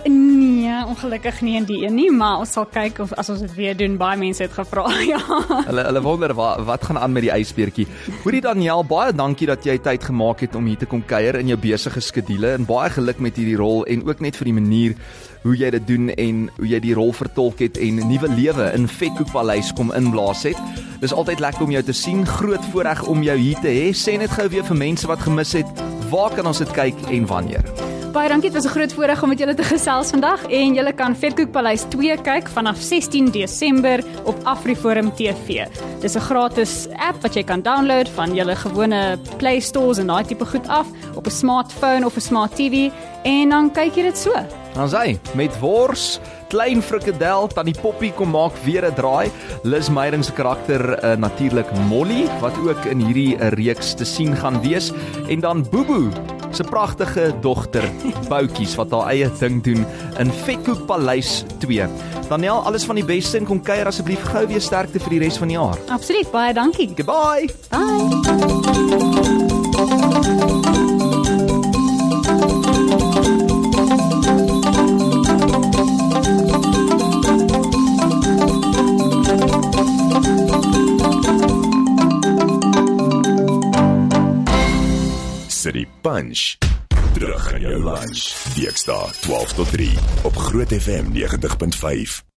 uh, 0.83 0.89
ongelukkig 0.91 1.41
nie 1.41 1.55
in 1.57 1.65
die 1.67 1.81
een 1.85 1.95
nie, 1.95 2.09
maar 2.11 2.43
ons 2.43 2.53
sal 2.55 2.67
kyk 2.69 2.99
of 3.03 3.13
as 3.19 3.29
ons 3.33 3.41
dit 3.43 3.55
weer 3.57 3.77
doen. 3.77 3.97
Baie 3.97 4.19
mense 4.19 4.43
het 4.43 4.53
gevra. 4.53 4.85
Ja. 5.13 5.19
Hulle 5.67 5.83
hulle 5.83 6.01
wonder 6.01 6.33
wat 6.37 6.63
wat 6.67 6.85
gaan 6.87 6.97
aan 6.97 7.11
met 7.11 7.25
die 7.25 7.33
ysbeertjie. 7.33 7.85
Hoorie 8.23 8.41
Daniel, 8.41 8.85
baie 8.87 9.13
dankie 9.13 9.47
dat 9.49 9.65
jy 9.67 9.75
tyd 9.83 10.03
gemaak 10.03 10.45
het 10.45 10.55
om 10.55 10.65
hier 10.65 10.79
te 10.79 10.87
kom 10.89 11.03
kuier 11.05 11.39
in 11.41 11.51
jou 11.51 11.57
besige 11.59 12.01
skedule 12.01 12.53
en 12.57 12.65
baie 12.65 12.89
geluk 12.93 13.19
met 13.19 13.37
hierdie 13.37 13.59
rol 13.59 13.83
en 13.85 14.05
ook 14.07 14.23
net 14.23 14.39
vir 14.39 14.49
die 14.49 14.55
manier 14.57 14.95
hoe 15.43 15.55
jy 15.59 15.69
dit 15.75 15.87
doen 15.87 16.09
en 16.09 16.43
hoe 16.57 16.67
jy 16.71 16.79
die 16.83 16.95
rol 16.97 17.11
vertolk 17.15 17.61
het 17.63 17.77
en 17.77 17.99
nuwe 18.07 18.31
lewe 18.31 18.69
in 18.77 18.87
Vetkoekpaleis 18.87 19.73
kom 19.77 19.91
inblaas 19.95 20.45
het. 20.47 20.59
Dis 21.03 21.15
altyd 21.15 21.43
lekker 21.43 21.67
om 21.67 21.73
jou 21.75 21.83
te 21.83 21.95
sien. 21.95 22.23
Groot 22.27 22.71
voorreg 22.71 23.03
om 23.11 23.25
jou 23.27 23.37
hier 23.39 23.59
te 23.63 23.73
hê. 23.73 23.89
Sê 23.91 24.15
net 24.19 24.31
gou 24.33 24.47
weer 24.49 24.67
vir 24.71 24.79
mense 24.87 25.09
wat 25.09 25.25
gemis 25.27 25.57
het, 25.59 25.83
waar 26.13 26.31
kan 26.35 26.47
ons 26.47 26.63
dit 26.63 26.77
kyk 26.79 27.09
en 27.11 27.27
wanneer? 27.27 27.92
Baie 28.13 28.29
dankie, 28.29 28.51
dit 28.51 28.61
was 28.61 28.71
'n 28.71 28.75
groot 28.75 28.93
voorreg 28.93 29.23
om 29.23 29.29
met 29.29 29.39
julle 29.39 29.53
te 29.53 29.63
gesels 29.63 30.09
vandag 30.09 30.45
en 30.45 30.73
julle 30.73 30.93
kan 30.93 31.15
Vetkoekpaleis 31.15 31.85
2 31.89 32.17
kyk 32.21 32.47
vanaf 32.47 32.77
16 32.77 33.31
Desember 33.31 34.03
op 34.23 34.35
AfriForum 34.43 35.13
TV. 35.15 35.65
Dis 36.01 36.15
'n 36.15 36.19
gratis 36.19 36.87
app 36.97 37.21
wat 37.21 37.33
jy 37.33 37.43
kan 37.43 37.61
download 37.61 38.09
van 38.09 38.35
julle 38.35 38.55
gewone 38.55 39.17
Play 39.37 39.59
Stores 39.59 39.97
en 39.97 40.07
daai 40.07 40.25
tipe 40.25 40.45
goed 40.45 40.67
af 40.67 40.87
op 41.15 41.25
'n 41.25 41.31
smartphone 41.31 42.05
of 42.05 42.15
'n 42.15 42.21
smart 42.21 42.55
TV 42.55 42.91
en 43.23 43.49
dan 43.49 43.71
kyk 43.71 43.95
jy 43.95 44.03
dit 44.03 44.17
so. 44.17 44.62
Dan 44.73 44.89
sê 44.89 45.17
met 45.37 45.53
wors, 45.61 46.17
klein 46.49 46.81
frikadel, 46.81 47.47
tannie 47.53 47.75
Poppy 47.81 48.09
kom 48.17 48.29
maak 48.33 48.53
weer 48.65 48.85
'n 48.85 48.93
draai. 48.93 49.31
Liz 49.63 49.89
Meyrings 49.89 50.27
se 50.27 50.33
karakter 50.33 51.03
uh, 51.03 51.15
natuurlik 51.17 51.67
Molly 51.89 52.27
wat 52.41 52.57
ook 52.57 52.85
in 52.85 52.99
hierdie 52.99 53.37
uh, 53.37 53.49
reeks 53.49 53.93
te 53.93 54.05
sien 54.05 54.35
gaan 54.35 54.61
wees 54.61 54.91
en 55.29 55.39
dan 55.39 55.65
Booboo 55.69 56.09
se 56.51 56.63
pragtige 56.63 57.33
dogter 57.41 57.83
Boutjies 58.29 58.75
wat 58.75 58.91
haar 58.91 59.09
eie 59.09 59.31
ding 59.39 59.63
doen 59.63 59.85
in 60.19 60.31
Vetkoek 60.31 60.85
Paleis 60.85 61.43
2. 61.59 61.87
Daniel, 62.29 62.65
alles 62.65 62.85
van 62.85 62.95
die 62.95 63.05
beste 63.05 63.37
en 63.37 63.45
kom 63.45 63.61
kuier 63.61 63.87
asseblief 63.87 64.23
gou 64.31 64.47
weer 64.47 64.61
sterkte 64.61 64.99
vir 64.99 65.09
die 65.17 65.25
res 65.25 65.37
van 65.37 65.47
die 65.47 65.57
jaar. 65.57 65.77
Absoluut, 65.89 66.31
baie 66.31 66.53
dankie. 66.53 66.93
Goodbye. 66.95 67.49
Bye. 67.69 67.83
City 85.73 85.87
Punch. 86.01 86.57
Terug 87.13 87.53
in 87.53 87.61
jou 87.61 87.83
lunch. 87.83 88.35
Dinsdae 88.55 89.09
12 89.19 89.53
tot 89.53 89.71
3 89.71 89.89
op 90.23 90.35
Groot 90.35 90.73
FM 90.73 91.05
90.5. 91.13 92.23